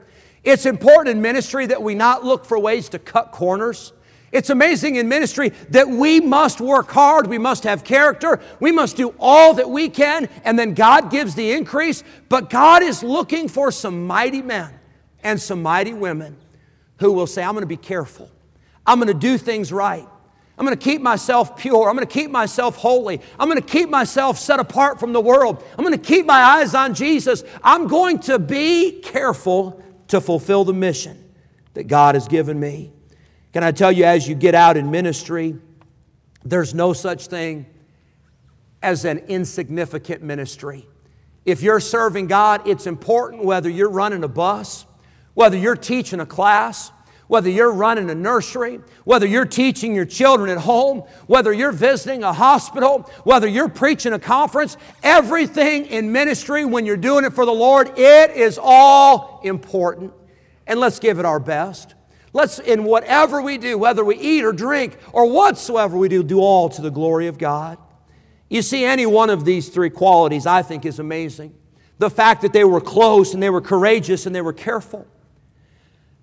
It's 0.42 0.66
important 0.66 1.14
in 1.14 1.22
ministry 1.22 1.66
that 1.66 1.80
we 1.80 1.94
not 1.94 2.24
look 2.24 2.44
for 2.44 2.58
ways 2.58 2.88
to 2.88 2.98
cut 2.98 3.30
corners. 3.30 3.92
It's 4.32 4.50
amazing 4.50 4.96
in 4.96 5.08
ministry 5.08 5.50
that 5.70 5.88
we 5.88 6.18
must 6.18 6.60
work 6.60 6.90
hard, 6.90 7.28
we 7.28 7.38
must 7.38 7.64
have 7.64 7.84
character, 7.84 8.40
we 8.58 8.72
must 8.72 8.96
do 8.96 9.14
all 9.18 9.54
that 9.54 9.70
we 9.70 9.88
can, 9.88 10.28
and 10.44 10.58
then 10.58 10.74
God 10.74 11.10
gives 11.10 11.36
the 11.36 11.52
increase. 11.52 12.02
But 12.28 12.50
God 12.50 12.82
is 12.82 13.04
looking 13.04 13.48
for 13.48 13.70
some 13.70 14.06
mighty 14.08 14.42
men 14.42 14.79
and 15.22 15.40
some 15.40 15.62
mighty 15.62 15.92
women 15.92 16.36
who 16.98 17.12
will 17.12 17.26
say, 17.26 17.42
I'm 17.42 17.52
going 17.52 17.62
to 17.62 17.66
be 17.66 17.76
careful. 17.76 18.30
I'm 18.86 18.98
going 18.98 19.08
to 19.08 19.14
do 19.14 19.38
things 19.38 19.72
right. 19.72 20.06
I'm 20.58 20.66
going 20.66 20.76
to 20.76 20.84
keep 20.84 21.00
myself 21.00 21.56
pure. 21.56 21.88
I'm 21.88 21.96
going 21.96 22.06
to 22.06 22.12
keep 22.12 22.30
myself 22.30 22.76
holy. 22.76 23.22
I'm 23.38 23.48
going 23.48 23.60
to 23.60 23.66
keep 23.66 23.88
myself 23.88 24.38
set 24.38 24.60
apart 24.60 25.00
from 25.00 25.14
the 25.14 25.20
world. 25.20 25.64
I'm 25.78 25.84
going 25.84 25.98
to 25.98 26.04
keep 26.04 26.26
my 26.26 26.38
eyes 26.38 26.74
on 26.74 26.92
Jesus. 26.92 27.42
I'm 27.64 27.86
going 27.86 28.18
to 28.20 28.38
be 28.38 29.00
careful 29.00 29.82
to 30.08 30.20
fulfill 30.20 30.64
the 30.64 30.74
mission 30.74 31.32
that 31.72 31.84
God 31.84 32.14
has 32.14 32.28
given 32.28 32.60
me. 32.60 32.92
Can 33.54 33.64
I 33.64 33.72
tell 33.72 33.90
you, 33.90 34.04
as 34.04 34.28
you 34.28 34.34
get 34.34 34.54
out 34.54 34.76
in 34.76 34.90
ministry, 34.90 35.56
there's 36.44 36.74
no 36.74 36.92
such 36.92 37.28
thing 37.28 37.64
as 38.82 39.04
an 39.04 39.18
insignificant 39.28 40.22
ministry. 40.22 40.86
If 41.44 41.62
you're 41.62 41.80
serving 41.80 42.26
God, 42.26 42.66
it's 42.68 42.86
important 42.86 43.44
whether 43.44 43.68
you're 43.68 43.90
running 43.90 44.24
a 44.24 44.28
bus, 44.28 44.84
whether 45.34 45.56
you're 45.56 45.76
teaching 45.76 46.20
a 46.20 46.26
class, 46.26 46.92
whether 47.30 47.48
you're 47.48 47.72
running 47.72 48.10
a 48.10 48.14
nursery, 48.14 48.80
whether 49.04 49.24
you're 49.24 49.44
teaching 49.44 49.94
your 49.94 50.04
children 50.04 50.50
at 50.50 50.58
home, 50.58 51.04
whether 51.28 51.52
you're 51.52 51.70
visiting 51.70 52.24
a 52.24 52.32
hospital, 52.32 53.08
whether 53.22 53.46
you're 53.46 53.68
preaching 53.68 54.12
a 54.12 54.18
conference, 54.18 54.76
everything 55.04 55.86
in 55.86 56.10
ministry, 56.10 56.64
when 56.64 56.84
you're 56.84 56.96
doing 56.96 57.24
it 57.24 57.32
for 57.32 57.46
the 57.46 57.52
Lord, 57.52 57.96
it 57.96 58.32
is 58.32 58.58
all 58.60 59.40
important. 59.44 60.12
And 60.66 60.80
let's 60.80 60.98
give 60.98 61.20
it 61.20 61.24
our 61.24 61.38
best. 61.38 61.94
Let's, 62.32 62.58
in 62.58 62.82
whatever 62.82 63.40
we 63.40 63.58
do, 63.58 63.78
whether 63.78 64.04
we 64.04 64.16
eat 64.16 64.44
or 64.44 64.52
drink 64.52 64.98
or 65.12 65.30
whatsoever 65.30 65.96
we 65.96 66.08
do, 66.08 66.24
do 66.24 66.40
all 66.40 66.68
to 66.70 66.82
the 66.82 66.90
glory 66.90 67.28
of 67.28 67.38
God. 67.38 67.78
You 68.48 68.62
see, 68.62 68.84
any 68.84 69.06
one 69.06 69.30
of 69.30 69.44
these 69.44 69.68
three 69.68 69.90
qualities 69.90 70.46
I 70.46 70.62
think 70.62 70.84
is 70.84 70.98
amazing. 70.98 71.54
The 71.98 72.10
fact 72.10 72.42
that 72.42 72.52
they 72.52 72.64
were 72.64 72.80
close 72.80 73.34
and 73.34 73.42
they 73.42 73.50
were 73.50 73.60
courageous 73.60 74.26
and 74.26 74.34
they 74.34 74.42
were 74.42 74.52
careful. 74.52 75.06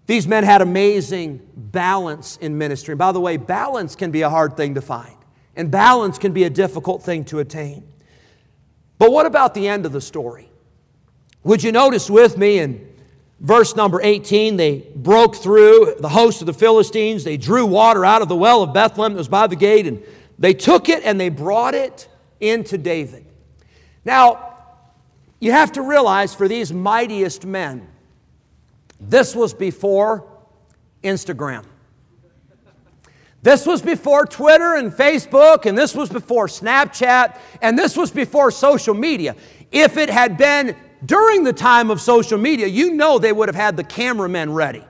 These 0.08 0.26
men 0.26 0.46
had 0.46 0.62
amazing 0.62 1.42
balance 1.54 2.38
in 2.38 2.58
ministry. 2.58 2.96
By 2.96 3.12
the 3.12 3.20
way, 3.20 3.38
balance 3.38 3.96
can 3.96 4.10
be 4.10 4.22
a 4.22 4.30
hard 4.30 4.58
thing 4.58 4.76
to 4.76 4.82
find, 4.82 5.16
and 5.56 5.70
balance 5.70 6.18
can 6.18 6.32
be 6.32 6.46
a 6.46 6.50
difficult 6.50 7.04
thing 7.04 7.26
to 7.26 7.40
attain. 7.40 7.88
But 8.98 9.12
what 9.12 9.26
about 9.26 9.54
the 9.54 9.68
end 9.68 9.86
of 9.86 9.92
the 9.92 10.02
story? 10.02 10.50
Would 11.44 11.62
you 11.62 11.72
notice 11.72 12.10
with 12.10 12.38
me 12.38 12.60
in 12.60 12.88
verse 13.40 13.76
number 13.76 14.02
18, 14.02 14.58
they 14.58 14.88
broke 14.96 15.36
through 15.36 15.96
the 16.00 16.10
host 16.10 16.42
of 16.42 16.48
the 16.48 16.54
Philistines, 16.54 17.24
they 17.24 17.38
drew 17.38 17.66
water 17.66 18.06
out 18.06 18.22
of 18.22 18.30
the 18.30 18.36
well 18.36 18.64
of 18.64 18.74
Bethlehem 18.74 19.14
that 19.14 19.20
was 19.20 19.28
by 19.28 19.46
the 19.48 19.56
gate, 19.56 19.88
and 19.88 20.02
they 20.40 20.54
took 20.54 20.88
it 20.90 21.04
and 21.04 21.20
they 21.20 21.30
brought 21.30 21.76
it 21.76 22.08
into 22.40 22.78
David. 22.78 23.26
Now, 24.06 24.56
you 25.40 25.52
have 25.52 25.74
to 25.74 25.82
realize 25.82 26.34
for 26.34 26.48
these 26.48 26.72
mightiest 26.72 27.46
men, 27.46 27.88
this 29.00 29.36
was 29.36 29.54
before 29.54 30.28
Instagram. 31.04 31.64
This 33.44 33.66
was 33.66 33.82
before 33.82 34.26
Twitter 34.26 34.76
and 34.76 34.92
Facebook, 34.92 35.66
and 35.66 35.78
this 35.78 35.96
was 35.96 36.10
before 36.10 36.48
Snapchat, 36.48 37.40
and 37.62 37.78
this 37.78 37.96
was 37.96 38.12
before 38.12 38.52
social 38.52 38.94
media. 38.94 39.36
If 39.72 39.96
it 39.98 40.10
had 40.10 40.38
been 40.38 40.76
during 41.06 41.44
the 41.44 41.54
time 41.54 41.92
of 41.92 42.02
social 42.02 42.38
media, 42.38 42.68
you 42.68 42.94
know 42.94 43.20
they 43.20 43.32
would 43.32 43.48
have 43.48 43.56
had 43.56 43.78
the 43.78 43.84
cameramen 43.84 44.54
ready. 44.54 44.84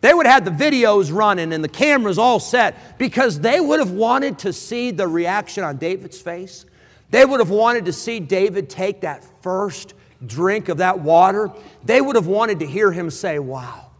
They 0.00 0.14
would 0.14 0.26
have 0.26 0.44
had 0.44 0.58
the 0.58 0.64
videos 0.64 1.14
running 1.14 1.52
and 1.52 1.62
the 1.62 1.68
cameras 1.68 2.18
all 2.18 2.40
set 2.40 2.98
because 2.98 3.38
they 3.40 3.60
would 3.60 3.80
have 3.80 3.90
wanted 3.90 4.38
to 4.40 4.52
see 4.52 4.90
the 4.90 5.06
reaction 5.06 5.62
on 5.62 5.76
David's 5.76 6.20
face. 6.20 6.64
They 7.10 7.24
would 7.24 7.40
have 7.40 7.50
wanted 7.50 7.84
to 7.84 7.92
see 7.92 8.18
David 8.18 8.70
take 8.70 9.02
that 9.02 9.24
first 9.42 9.94
drink 10.26 10.68
of 10.68 10.78
that 10.78 11.00
water, 11.00 11.50
they 11.84 12.00
would 12.00 12.16
have 12.16 12.26
wanted 12.26 12.60
to 12.60 12.66
hear 12.66 12.92
him 12.92 13.10
say, 13.10 13.38
Wow, 13.38 13.90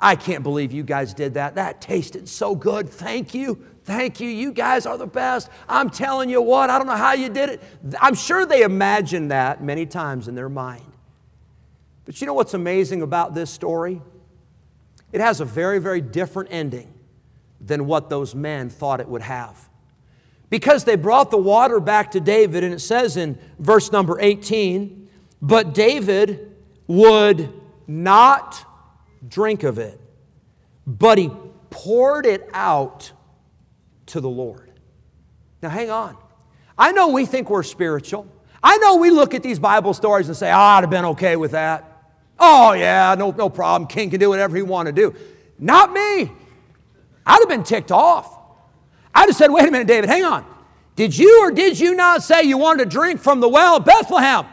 I 0.00 0.16
can't 0.16 0.42
believe 0.42 0.72
you 0.72 0.82
guys 0.82 1.14
did 1.14 1.34
that. 1.34 1.54
That 1.54 1.80
tasted 1.80 2.28
so 2.28 2.54
good. 2.54 2.88
Thank 2.88 3.34
you. 3.34 3.64
Thank 3.84 4.20
you. 4.20 4.28
You 4.28 4.52
guys 4.52 4.86
are 4.86 4.96
the 4.96 5.06
best. 5.06 5.48
I'm 5.68 5.90
telling 5.90 6.30
you 6.30 6.40
what, 6.40 6.70
I 6.70 6.78
don't 6.78 6.86
know 6.86 6.96
how 6.96 7.14
you 7.14 7.28
did 7.28 7.50
it. 7.50 7.62
I'm 8.00 8.14
sure 8.14 8.46
they 8.46 8.62
imagined 8.62 9.30
that 9.30 9.62
many 9.62 9.86
times 9.86 10.28
in 10.28 10.34
their 10.34 10.48
mind. 10.48 10.84
But 12.04 12.20
you 12.20 12.26
know 12.26 12.34
what's 12.34 12.54
amazing 12.54 13.02
about 13.02 13.34
this 13.34 13.50
story? 13.50 14.00
It 15.12 15.20
has 15.20 15.40
a 15.40 15.44
very, 15.44 15.78
very 15.78 16.00
different 16.00 16.50
ending 16.52 16.92
than 17.60 17.86
what 17.86 18.08
those 18.08 18.34
men 18.34 18.70
thought 18.70 19.00
it 19.00 19.08
would 19.08 19.22
have. 19.22 19.68
Because 20.50 20.84
they 20.84 20.96
brought 20.96 21.30
the 21.30 21.38
water 21.38 21.80
back 21.80 22.10
to 22.12 22.20
David, 22.20 22.64
and 22.64 22.74
it 22.74 22.80
says 22.80 23.16
in 23.16 23.38
verse 23.58 23.92
number 23.92 24.18
18, 24.20 25.01
but 25.42 25.74
David 25.74 26.54
would 26.86 27.52
not 27.88 28.64
drink 29.28 29.64
of 29.64 29.78
it, 29.78 30.00
but 30.86 31.18
he 31.18 31.30
poured 31.68 32.24
it 32.24 32.48
out 32.54 33.10
to 34.06 34.20
the 34.20 34.28
Lord. 34.28 34.70
Now, 35.60 35.68
hang 35.70 35.90
on. 35.90 36.16
I 36.78 36.92
know 36.92 37.08
we 37.08 37.26
think 37.26 37.50
we're 37.50 37.62
spiritual. 37.64 38.26
I 38.62 38.78
know 38.78 38.96
we 38.96 39.10
look 39.10 39.34
at 39.34 39.42
these 39.42 39.58
Bible 39.58 39.92
stories 39.94 40.28
and 40.28 40.36
say, 40.36 40.50
oh, 40.50 40.56
I'd 40.56 40.82
have 40.82 40.90
been 40.90 41.04
okay 41.06 41.36
with 41.36 41.50
that. 41.50 41.88
Oh, 42.38 42.72
yeah, 42.72 43.14
no, 43.18 43.32
no 43.32 43.48
problem. 43.48 43.88
King 43.88 44.10
can 44.10 44.20
do 44.20 44.28
whatever 44.28 44.56
he 44.56 44.62
want 44.62 44.86
to 44.86 44.92
do. 44.92 45.14
Not 45.58 45.92
me. 45.92 46.30
I'd 47.26 47.38
have 47.40 47.48
been 47.48 47.64
ticked 47.64 47.92
off. 47.92 48.38
I'd 49.14 49.28
have 49.28 49.36
said, 49.36 49.50
wait 49.50 49.68
a 49.68 49.70
minute, 49.70 49.86
David, 49.86 50.08
hang 50.08 50.24
on. 50.24 50.46
Did 50.94 51.16
you 51.16 51.42
or 51.42 51.50
did 51.50 51.78
you 51.78 51.94
not 51.94 52.22
say 52.22 52.42
you 52.42 52.58
wanted 52.58 52.84
to 52.84 52.90
drink 52.90 53.20
from 53.20 53.40
the 53.40 53.48
well 53.48 53.76
of 53.76 53.84
Bethlehem? 53.84 54.46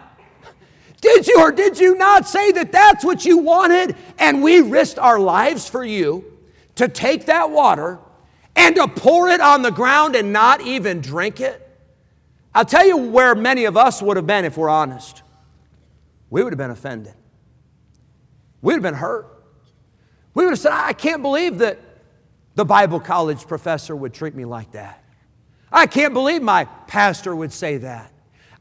Did 1.02 1.28
you 1.28 1.40
or 1.40 1.52
did 1.52 1.80
you 1.80 1.96
not 1.96 2.28
say 2.28 2.52
that 2.54 2.72
that's 2.72 3.06
what 3.06 3.26
you 3.26 3.38
wanted? 3.38 3.96
And 4.18 4.44
we 4.44 4.62
risked 4.62 5.00
our 5.00 5.20
lives 5.20 5.70
for 5.70 5.84
you 5.84 6.26
to 6.76 6.88
take 6.88 7.26
that 7.28 7.52
water 7.52 8.00
and 8.56 8.76
to 8.76 8.88
pour 8.88 9.30
it 9.30 9.40
on 9.40 9.62
the 9.62 9.72
ground 9.72 10.16
and 10.16 10.34
not 10.34 10.62
even 10.62 11.00
drink 11.00 11.40
it? 11.40 11.66
I'll 12.54 12.66
tell 12.66 12.86
you 12.86 12.98
where 12.98 13.36
many 13.36 13.66
of 13.66 13.78
us 13.78 14.02
would 14.02 14.18
have 14.18 14.28
been 14.28 14.44
if 14.44 14.58
we're 14.58 14.70
honest. 14.70 15.24
We 16.30 16.44
would 16.44 16.52
have 16.52 16.58
been 16.58 16.72
offended. 16.72 17.14
We 18.62 18.74
would 18.74 18.84
have 18.84 18.94
been 18.94 19.00
hurt. 19.00 19.28
We 20.34 20.44
would 20.44 20.52
have 20.52 20.60
said, 20.60 20.74
I 20.74 20.94
can't 20.94 21.22
believe 21.22 21.60
that 21.60 21.80
the 22.56 22.66
Bible 22.66 23.00
college 23.00 23.48
professor 23.48 23.96
would 23.96 24.14
treat 24.14 24.36
me 24.36 24.46
like 24.46 24.74
that. 24.74 25.04
I 25.72 25.88
can't 25.88 26.14
believe 26.14 26.42
my 26.42 26.66
pastor 26.66 27.36
would 27.36 27.54
say 27.54 27.78
that. 27.78 28.12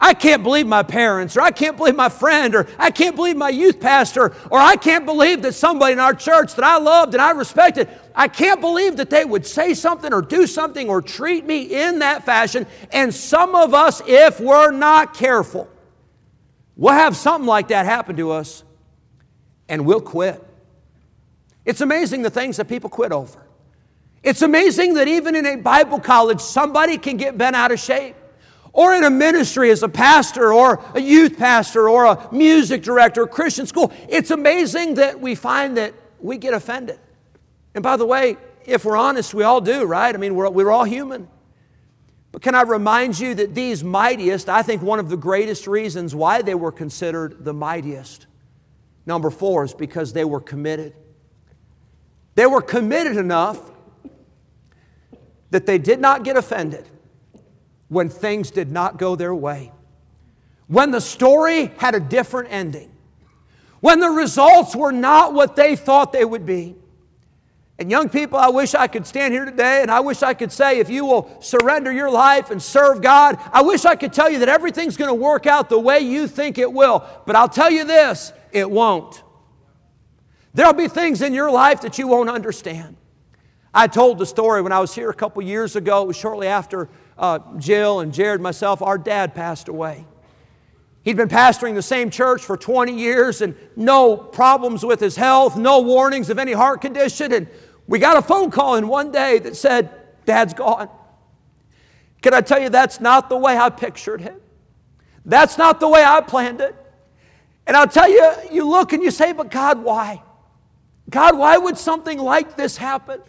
I 0.01 0.15
can't 0.15 0.45
believe 0.45 0.67
my 0.67 0.85
parents, 0.85 1.37
or 1.37 1.41
I 1.41 1.51
can't 1.51 1.77
believe 1.77 1.97
my 1.97 2.09
friend, 2.09 2.55
or 2.55 2.69
I 2.79 2.91
can't 2.91 3.17
believe 3.17 3.37
my 3.37 3.49
youth 3.49 3.81
pastor, 3.81 4.33
or 4.49 4.59
I 4.59 4.77
can't 4.77 5.05
believe 5.05 5.43
that 5.43 5.55
somebody 5.55 5.93
in 5.93 5.99
our 5.99 6.15
church 6.15 6.55
that 6.55 6.65
I 6.65 6.79
loved 6.79 7.15
and 7.15 7.21
I 7.21 7.33
respected, 7.33 7.89
I 8.15 8.29
can't 8.29 8.61
believe 8.61 8.97
that 8.99 9.11
they 9.11 9.25
would 9.25 9.45
say 9.45 9.75
something 9.75 10.13
or 10.13 10.23
do 10.23 10.47
something 10.47 10.89
or 10.89 11.03
treat 11.03 11.45
me 11.45 11.63
in 11.63 11.99
that 11.99 12.25
fashion. 12.25 12.67
And 12.93 13.13
some 13.13 13.57
of 13.57 13.75
us, 13.75 14.01
if 14.07 14.39
we're 14.39 14.71
not 14.71 15.15
careful, 15.15 15.69
we'll 16.77 16.95
have 16.95 17.17
something 17.17 17.47
like 17.47 17.69
that 17.69 17.85
happen 17.85 18.17
to 18.17 18.31
us 18.31 18.63
and 19.69 19.85
we'll 19.85 20.01
quit. 20.01 20.45
It's 21.65 21.81
amazing 21.81 22.23
the 22.23 22.31
things 22.31 22.57
that 22.59 22.69
people 22.69 22.89
quit 22.89 23.11
over. 23.11 23.45
It's 24.23 24.43
amazing 24.43 24.95
that 24.95 25.09
even 25.09 25.35
in 25.35 25.45
a 25.45 25.57
Bible 25.57 25.99
college, 25.99 26.41
somebody 26.41 26.99
can 26.99 27.17
get 27.17 27.37
bent 27.37 27.57
out 27.57 27.73
of 27.73 27.81
shape 27.81 28.15
or 28.79 28.95
in 28.95 29.03
a 29.03 29.11
ministry 29.11 29.73
as 29.73 29.83
a 29.83 29.89
pastor 29.89 30.53
or 30.53 30.81
a 30.95 31.01
youth 31.01 31.37
pastor 31.37 31.89
or 31.89 32.05
a 32.05 32.29
music 32.31 32.81
director, 32.81 33.25
a 33.25 33.27
Christian 33.27 33.67
school. 33.67 33.93
It's 34.09 34.31
amazing 34.31 34.95
that 34.95 35.21
we 35.21 35.35
find 35.35 35.77
that 35.79 35.95
we 36.21 36.39
get 36.39 36.55
offended. 36.55 37.01
And 37.75 37.83
by 37.83 37.97
the 37.97 38.07
way, 38.07 38.37
if 38.67 38.85
we're 38.85 38.97
honest, 38.97 39.35
we 39.35 39.43
all 39.43 39.61
do, 39.61 39.85
right? 39.85 40.15
I 40.15 40.17
mean, 40.17 40.37
we're, 40.37 40.49
we're 40.49 40.71
all 40.71 40.85
human. 40.85 41.27
But 42.31 42.41
can 42.43 42.55
I 42.55 42.63
remind 42.63 43.19
you 43.19 43.35
that 43.35 43.53
these 43.53 43.83
mightiest, 43.83 44.49
I 44.49 44.63
think 44.63 44.81
one 44.81 45.01
of 45.01 45.09
the 45.09 45.17
greatest 45.17 45.67
reasons 45.67 46.15
why 46.15 46.43
they 46.43 46.55
were 46.55 46.71
considered 46.71 47.45
the 47.45 47.53
mightiest, 47.53 48.29
number 49.07 49.31
four, 49.31 49.65
is 49.65 49.75
because 49.75 50.13
they 50.13 50.25
were 50.25 50.41
committed. 50.41 50.95
They 52.37 52.47
were 52.47 52.63
committed 52.63 53.17
enough 53.17 53.73
that 55.51 55.67
they 55.67 55.79
did 55.79 55.99
not 55.99 56.23
get 56.23 56.37
offended 56.37 56.89
when 57.89 58.09
things 58.09 58.51
did 58.51 58.71
not 58.71 58.99
go 58.99 59.17
their 59.17 59.35
way, 59.35 59.73
when 60.67 60.91
the 60.91 61.01
story 61.01 61.67
had 61.79 61.95
a 61.95 62.01
different 62.01 62.53
ending, 62.53 62.91
when 63.81 64.01
the 64.01 64.11
results 64.11 64.75
were 64.75 64.93
not 64.93 65.33
what 65.35 65.57
they 65.57 65.77
thought 65.77 66.13
they 66.13 66.25
would 66.25 66.45
be. 66.45 66.77
And 67.81 67.93
young 67.93 68.09
people, 68.09 68.39
I 68.39 68.49
wish 68.49 68.75
I 68.75 68.89
could 68.89 69.07
stand 69.07 69.33
here 69.33 69.45
today 69.45 69.83
and 69.83 69.91
I 69.91 70.01
wish 70.01 70.25
I 70.25 70.35
could 70.35 70.51
say, 70.51 70.81
if 70.81 70.91
you 70.91 71.05
will 71.05 71.41
surrender 71.41 71.93
your 71.93 72.11
life 72.11 72.51
and 72.51 72.61
serve 72.61 73.01
God, 73.01 73.39
I 73.53 73.63
wish 73.63 73.85
I 73.85 73.95
could 73.95 74.13
tell 74.13 74.29
you 74.29 74.41
that 74.41 74.49
everything's 74.49 74.97
going 74.97 75.11
to 75.11 75.15
work 75.15 75.47
out 75.47 75.69
the 75.69 75.79
way 75.79 76.01
you 76.01 76.27
think 76.27 76.59
it 76.59 76.73
will. 76.73 77.07
But 77.25 77.37
I'll 77.37 77.49
tell 77.49 77.71
you 77.71 77.85
this 77.85 78.33
it 78.51 78.69
won't. 78.69 79.23
There'll 80.55 80.73
be 80.73 80.89
things 80.89 81.23
in 81.23 81.33
your 81.33 81.53
life 81.53 81.83
that 81.83 81.99
you 81.99 82.09
won't 82.09 82.29
understand. 82.29 82.97
I 83.73 83.87
told 83.87 84.19
the 84.19 84.27
story 84.27 84.61
when 84.61 84.73
I 84.73 84.81
was 84.81 84.93
here 84.93 85.09
a 85.09 85.15
couple 85.15 85.41
years 85.43 85.77
ago. 85.77 86.03
It 86.03 86.09
was 86.09 86.17
shortly 86.17 86.49
after 86.49 86.89
uh, 87.19 87.41
Jill 87.59 88.01
and 88.01 88.13
Jared, 88.13 88.41
myself, 88.41 88.81
our 88.81 88.99
dad 88.99 89.35
passed 89.35 89.69
away. 89.69 90.07
He'd 91.03 91.17
been 91.17 91.29
pastoring 91.29 91.75
the 91.75 91.83
same 91.83 92.11
church 92.11 92.43
for 92.43 92.57
20 92.57 92.93
years 92.93 93.41
and 93.41 93.57
no 93.77 94.17
problems 94.17 94.85
with 94.85 95.01
his 95.01 95.17
health, 95.17 95.57
no 95.57 95.81
warnings 95.81 96.31
of 96.31 96.39
any 96.39 96.53
heart 96.53 96.81
condition. 96.81 97.33
And 97.33 97.49
we 97.87 97.99
got 97.99 98.17
a 98.17 98.23
phone 98.23 98.51
call 98.51 98.77
in 98.77 98.89
one 98.89 99.11
day 99.11 99.39
that 99.39 99.57
said, 99.57 99.91
Dad's 100.27 100.55
gone. 100.55 100.91
Can 102.21 102.35
I 102.35 102.41
tell 102.41 102.61
you 102.61 102.69
that's 102.69 103.01
not 103.01 103.29
the 103.29 103.37
way 103.37 103.57
I 103.57 103.71
pictured 103.71 104.21
him? 104.21 104.41
That's 105.25 105.57
not 105.57 105.81
the 105.81 105.89
way 105.89 106.05
I 106.05 106.21
planned 106.21 106.61
it. 106.61 106.75
And 107.67 107.77
I'll 107.77 107.89
tell 107.89 108.11
you, 108.11 108.33
you 108.51 108.69
look 108.69 108.93
and 108.93 109.03
you 109.03 109.11
say, 109.11 109.33
but 109.33 109.51
God, 109.51 109.83
why? 109.83 110.23
God, 111.11 111.39
why 111.39 111.57
would 111.57 111.79
something 111.79 112.19
like 112.19 112.57
this 112.57 112.77
happen? 112.77 113.21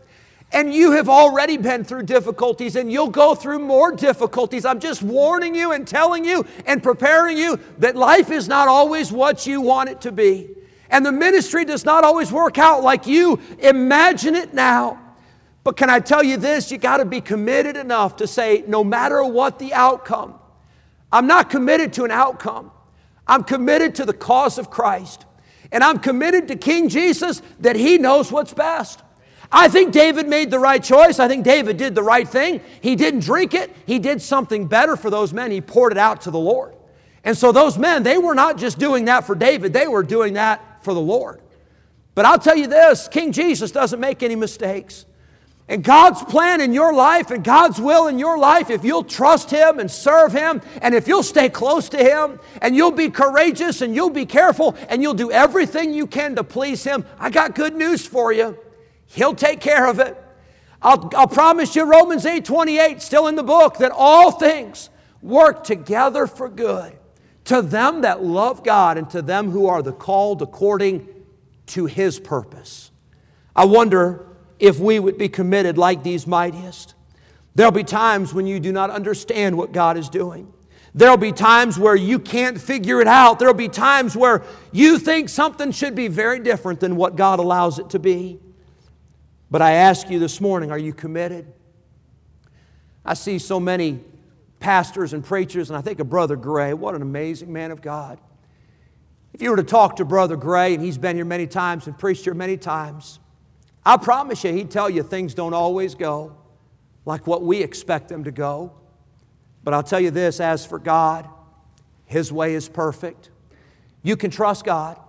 And 0.51 0.73
you 0.73 0.93
have 0.93 1.09
already 1.09 1.57
been 1.57 1.83
through 1.83 2.03
difficulties 2.03 2.75
and 2.75 2.91
you'll 2.91 3.09
go 3.09 3.35
through 3.35 3.59
more 3.59 3.91
difficulties. 3.91 4.65
I'm 4.65 4.79
just 4.79 5.03
warning 5.03 5.53
you 5.53 5.73
and 5.73 5.87
telling 5.87 6.25
you 6.25 6.45
and 6.65 6.81
preparing 6.81 7.37
you 7.37 7.59
that 7.77 7.95
life 7.95 8.31
is 8.31 8.47
not 8.47 8.67
always 8.67 9.11
what 9.11 9.45
you 9.45 9.61
want 9.61 9.89
it 9.89 10.01
to 10.01 10.11
be. 10.11 10.49
And 10.89 11.05
the 11.05 11.11
ministry 11.11 11.65
does 11.65 11.85
not 11.85 12.03
always 12.03 12.31
work 12.31 12.57
out 12.57 12.81
like 12.81 13.05
you 13.05 13.39
imagine 13.59 14.35
it 14.35 14.53
now. 14.55 14.99
But 15.63 15.77
can 15.77 15.89
I 15.89 15.99
tell 15.99 16.23
you 16.23 16.37
this? 16.37 16.71
You 16.71 16.79
got 16.79 16.97
to 16.97 17.05
be 17.05 17.21
committed 17.21 17.77
enough 17.77 18.15
to 18.17 18.27
say, 18.27 18.63
no 18.67 18.83
matter 18.83 19.23
what 19.23 19.59
the 19.59 19.73
outcome, 19.73 20.33
I'm 21.11 21.27
not 21.27 21.51
committed 21.51 21.93
to 21.93 22.05
an 22.05 22.11
outcome. 22.11 22.71
I'm 23.27 23.43
committed 23.43 23.95
to 23.95 24.05
the 24.05 24.13
cause 24.13 24.57
of 24.57 24.71
Christ. 24.71 25.25
And 25.71 25.83
I'm 25.83 25.99
committed 25.99 26.47
to 26.47 26.55
King 26.55 26.89
Jesus 26.89 27.43
that 27.59 27.75
He 27.75 27.99
knows 27.99 28.31
what's 28.31 28.53
best. 28.53 29.03
I 29.51 29.67
think 29.67 29.93
David 29.93 30.27
made 30.27 30.51
the 30.51 30.59
right 30.59 30.83
choice. 30.83 31.19
I 31.19 31.27
think 31.27 31.43
David 31.43 31.77
did 31.77 31.95
the 31.95 32.03
right 32.03 32.27
thing. 32.27 32.61
He 32.81 32.95
didn't 32.95 33.21
drink 33.21 33.53
it, 33.53 33.75
he 33.85 33.99
did 33.99 34.21
something 34.21 34.67
better 34.67 34.95
for 34.95 35.09
those 35.09 35.33
men. 35.33 35.51
He 35.51 35.61
poured 35.61 35.91
it 35.91 35.97
out 35.97 36.21
to 36.21 36.31
the 36.31 36.39
Lord. 36.39 36.75
And 37.23 37.37
so 37.37 37.51
those 37.51 37.77
men, 37.77 38.03
they 38.03 38.17
were 38.17 38.35
not 38.35 38.57
just 38.57 38.79
doing 38.79 39.05
that 39.05 39.25
for 39.25 39.35
David, 39.35 39.73
they 39.73 39.87
were 39.87 40.03
doing 40.03 40.33
that 40.33 40.83
for 40.83 40.93
the 40.93 41.01
Lord. 41.01 41.41
But 42.15 42.25
I'll 42.25 42.39
tell 42.39 42.55
you 42.55 42.67
this 42.67 43.07
King 43.07 43.31
Jesus 43.31 43.71
doesn't 43.71 43.99
make 43.99 44.23
any 44.23 44.35
mistakes. 44.35 45.05
And 45.67 45.83
God's 45.83 46.23
plan 46.23 46.61
in 46.61 46.73
your 46.73 46.93
life 46.93 47.29
and 47.29 47.43
God's 47.43 47.79
will 47.79 48.07
in 48.07 48.17
your 48.17 48.39
life, 48.39 48.71
if 48.71 48.83
you'll 48.83 49.03
trust 49.03 49.51
Him 49.51 49.79
and 49.79 49.89
serve 49.89 50.33
Him, 50.33 50.61
and 50.81 50.95
if 50.95 51.07
you'll 51.07 51.21
stay 51.21 51.47
close 51.47 51.89
to 51.89 51.97
Him, 51.97 52.39
and 52.59 52.75
you'll 52.75 52.89
be 52.89 53.09
courageous 53.09 53.81
and 53.81 53.93
you'll 53.93 54.09
be 54.09 54.25
careful, 54.25 54.75
and 54.89 55.03
you'll 55.03 55.13
do 55.13 55.31
everything 55.31 55.93
you 55.93 56.07
can 56.07 56.35
to 56.37 56.43
please 56.43 56.83
Him, 56.83 57.05
I 57.19 57.29
got 57.29 57.53
good 57.53 57.75
news 57.75 58.05
for 58.05 58.33
you. 58.33 58.57
He'll 59.09 59.35
take 59.35 59.59
care 59.59 59.87
of 59.87 59.99
it. 59.99 60.17
I'll, 60.81 61.09
I'll 61.15 61.27
promise 61.27 61.75
you, 61.75 61.83
Romans 61.83 62.25
8 62.25 62.45
28, 62.45 63.01
still 63.01 63.27
in 63.27 63.35
the 63.35 63.43
book, 63.43 63.77
that 63.79 63.91
all 63.93 64.31
things 64.31 64.89
work 65.21 65.63
together 65.63 66.25
for 66.25 66.47
good 66.47 66.95
to 67.45 67.61
them 67.61 68.01
that 68.01 68.23
love 68.23 68.63
God 68.63 68.97
and 68.97 69.09
to 69.09 69.21
them 69.21 69.49
who 69.49 69.65
are 69.65 69.81
the 69.81 69.91
called 69.91 70.41
according 70.41 71.07
to 71.67 71.85
His 71.85 72.19
purpose. 72.19 72.91
I 73.55 73.65
wonder 73.65 74.27
if 74.59 74.79
we 74.79 74.99
would 74.99 75.17
be 75.17 75.29
committed 75.29 75.77
like 75.77 76.03
these 76.03 76.27
mightiest. 76.27 76.93
There'll 77.55 77.71
be 77.71 77.83
times 77.83 78.33
when 78.33 78.45
you 78.45 78.59
do 78.59 78.71
not 78.71 78.89
understand 78.89 79.57
what 79.57 79.71
God 79.71 79.97
is 79.97 80.09
doing. 80.09 80.53
There'll 80.93 81.17
be 81.17 81.31
times 81.31 81.77
where 81.77 81.95
you 81.95 82.19
can't 82.19 82.59
figure 82.59 83.01
it 83.01 83.07
out. 83.07 83.39
There'll 83.39 83.53
be 83.53 83.69
times 83.69 84.15
where 84.15 84.43
you 84.71 84.97
think 84.97 85.29
something 85.29 85.71
should 85.71 85.95
be 85.95 86.07
very 86.07 86.39
different 86.39 86.79
than 86.79 86.95
what 86.95 87.15
God 87.15 87.39
allows 87.39 87.79
it 87.79 87.89
to 87.91 87.99
be. 87.99 88.39
But 89.51 89.61
I 89.61 89.71
ask 89.71 90.09
you 90.09 90.19
this 90.19 90.39
morning, 90.39 90.71
are 90.71 90.77
you 90.77 90.93
committed? 90.93 91.51
I 93.03 93.13
see 93.15 93.39
so 93.39 93.59
many 93.59 93.99
pastors 94.59 95.13
and 95.13 95.23
preachers, 95.23 95.69
and 95.69 95.77
I 95.77 95.81
think 95.81 95.99
of 95.99 96.09
Brother 96.09 96.35
Gray. 96.35 96.73
What 96.73 96.95
an 96.95 97.01
amazing 97.01 97.51
man 97.51 97.71
of 97.71 97.81
God. 97.81 98.19
If 99.33 99.41
you 99.41 99.49
were 99.51 99.57
to 99.57 99.63
talk 99.63 99.95
to 99.97 100.05
Brother 100.05 100.35
Gray, 100.35 100.73
and 100.73 100.83
he's 100.83 100.97
been 100.97 101.15
here 101.15 101.25
many 101.25 101.47
times 101.47 101.87
and 101.87 101.97
preached 101.97 102.25
here 102.25 102.33
many 102.33 102.57
times, 102.57 103.19
I 103.85 103.97
promise 103.97 104.43
you, 104.43 104.53
he'd 104.53 104.69
tell 104.69 104.89
you 104.89 105.01
things 105.01 105.33
don't 105.33 105.53
always 105.53 105.95
go 105.95 106.35
like 107.05 107.25
what 107.25 107.41
we 107.41 107.63
expect 107.63 108.09
them 108.09 108.25
to 108.25 108.31
go. 108.31 108.73
But 109.63 109.73
I'll 109.73 109.83
tell 109.83 109.99
you 109.99 110.11
this 110.11 110.39
as 110.39 110.65
for 110.65 110.77
God, 110.77 111.27
His 112.05 112.31
way 112.31 112.53
is 112.53 112.69
perfect. 112.69 113.29
You 114.03 114.15
can 114.15 114.31
trust 114.31 114.65
God. 114.65 114.99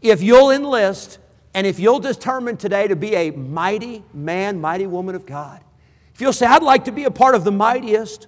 If 0.00 0.22
you'll 0.22 0.50
enlist 0.50 1.18
and 1.54 1.66
if 1.66 1.78
you'll 1.78 2.00
determine 2.00 2.56
today 2.56 2.88
to 2.88 2.96
be 2.96 3.14
a 3.14 3.30
mighty 3.30 4.04
man, 4.14 4.60
mighty 4.60 4.86
woman 4.86 5.14
of 5.14 5.26
God, 5.26 5.62
if 6.14 6.20
you'll 6.20 6.32
say, 6.32 6.46
I'd 6.46 6.62
like 6.62 6.86
to 6.86 6.92
be 6.92 7.04
a 7.04 7.10
part 7.10 7.34
of 7.34 7.44
the 7.44 7.52
mightiest, 7.52 8.26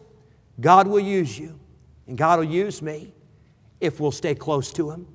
God 0.61 0.87
will 0.87 1.01
use 1.01 1.39
you 1.39 1.59
and 2.07 2.17
God 2.19 2.39
will 2.39 2.47
use 2.47 2.83
me 2.83 3.13
if 3.81 4.01
we'll 4.01 4.13
stay 4.13 4.35
close 4.35 4.73
to 4.75 4.91
Him. 4.91 5.07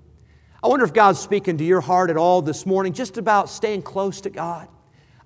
I 0.62 0.68
wonder 0.68 0.86
if 0.86 0.94
God's 0.94 1.20
speaking 1.20 1.58
to 1.58 1.64
your 1.64 1.82
heart 1.82 2.10
at 2.10 2.18
all 2.18 2.42
this 2.42 2.66
morning, 2.66 2.94
just 2.94 3.18
about 3.18 3.50
staying 3.50 3.84
close 3.84 4.22
to 4.22 4.30
God. 4.30 4.68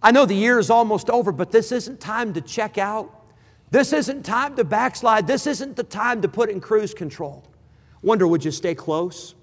I 0.02 0.12
know 0.12 0.26
the 0.26 0.36
year 0.36 0.60
is 0.60 0.70
almost 0.70 1.10
over, 1.10 1.32
but 1.32 1.52
this 1.52 1.72
isn't 1.72 2.00
time 2.00 2.34
to 2.34 2.42
check 2.42 2.78
out. 2.78 3.24
This 3.72 3.94
isn't 3.94 4.24
time 4.24 4.56
to 4.58 4.64
backslide. 4.64 5.26
This 5.26 5.48
isn't 5.48 5.76
the 5.76 5.84
time 5.84 6.22
to 6.22 6.28
put 6.28 6.50
in 6.50 6.60
cruise 6.62 6.94
control. 6.94 7.44
Wonder, 8.04 8.28
would 8.28 8.46
you 8.46 8.52
stay 8.52 8.76
close? 8.76 9.34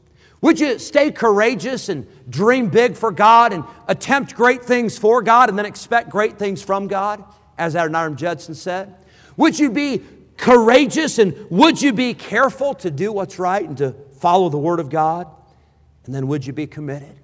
Would 0.41 0.59
you 0.59 0.79
stay 0.79 1.11
courageous 1.11 1.89
and 1.89 2.07
dream 2.31 2.71
big 2.71 2.97
for 2.97 3.11
God 3.11 3.53
and 3.53 3.65
attempt 3.89 4.35
great 4.35 4.65
things 4.65 4.97
for 4.97 5.21
God 5.23 5.51
and 5.51 5.59
then 5.59 5.67
expect 5.67 6.09
great 6.09 6.39
things 6.39 6.63
from 6.63 6.89
God, 6.89 7.23
as 7.59 7.75
Adoniram 7.75 8.17
Judson 8.17 8.55
said? 8.55 8.95
Would 9.37 9.59
you 9.59 9.71
be 9.71 10.03
courageous 10.39 11.19
and 11.19 11.35
would 11.51 11.83
you 11.83 11.93
be 11.93 12.15
careful 12.15 12.73
to 12.75 12.91
do 12.91 13.13
what's 13.13 13.39
right 13.39 13.67
and 13.67 13.77
to 13.79 13.95
follow 14.19 14.49
the 14.49 14.59
Word 14.59 14.81
of 14.81 14.89
God? 14.89 15.27
And 16.07 16.15
then 16.15 16.27
would 16.29 16.47
you 16.47 16.55
be 16.55 16.67
committed? 16.67 17.20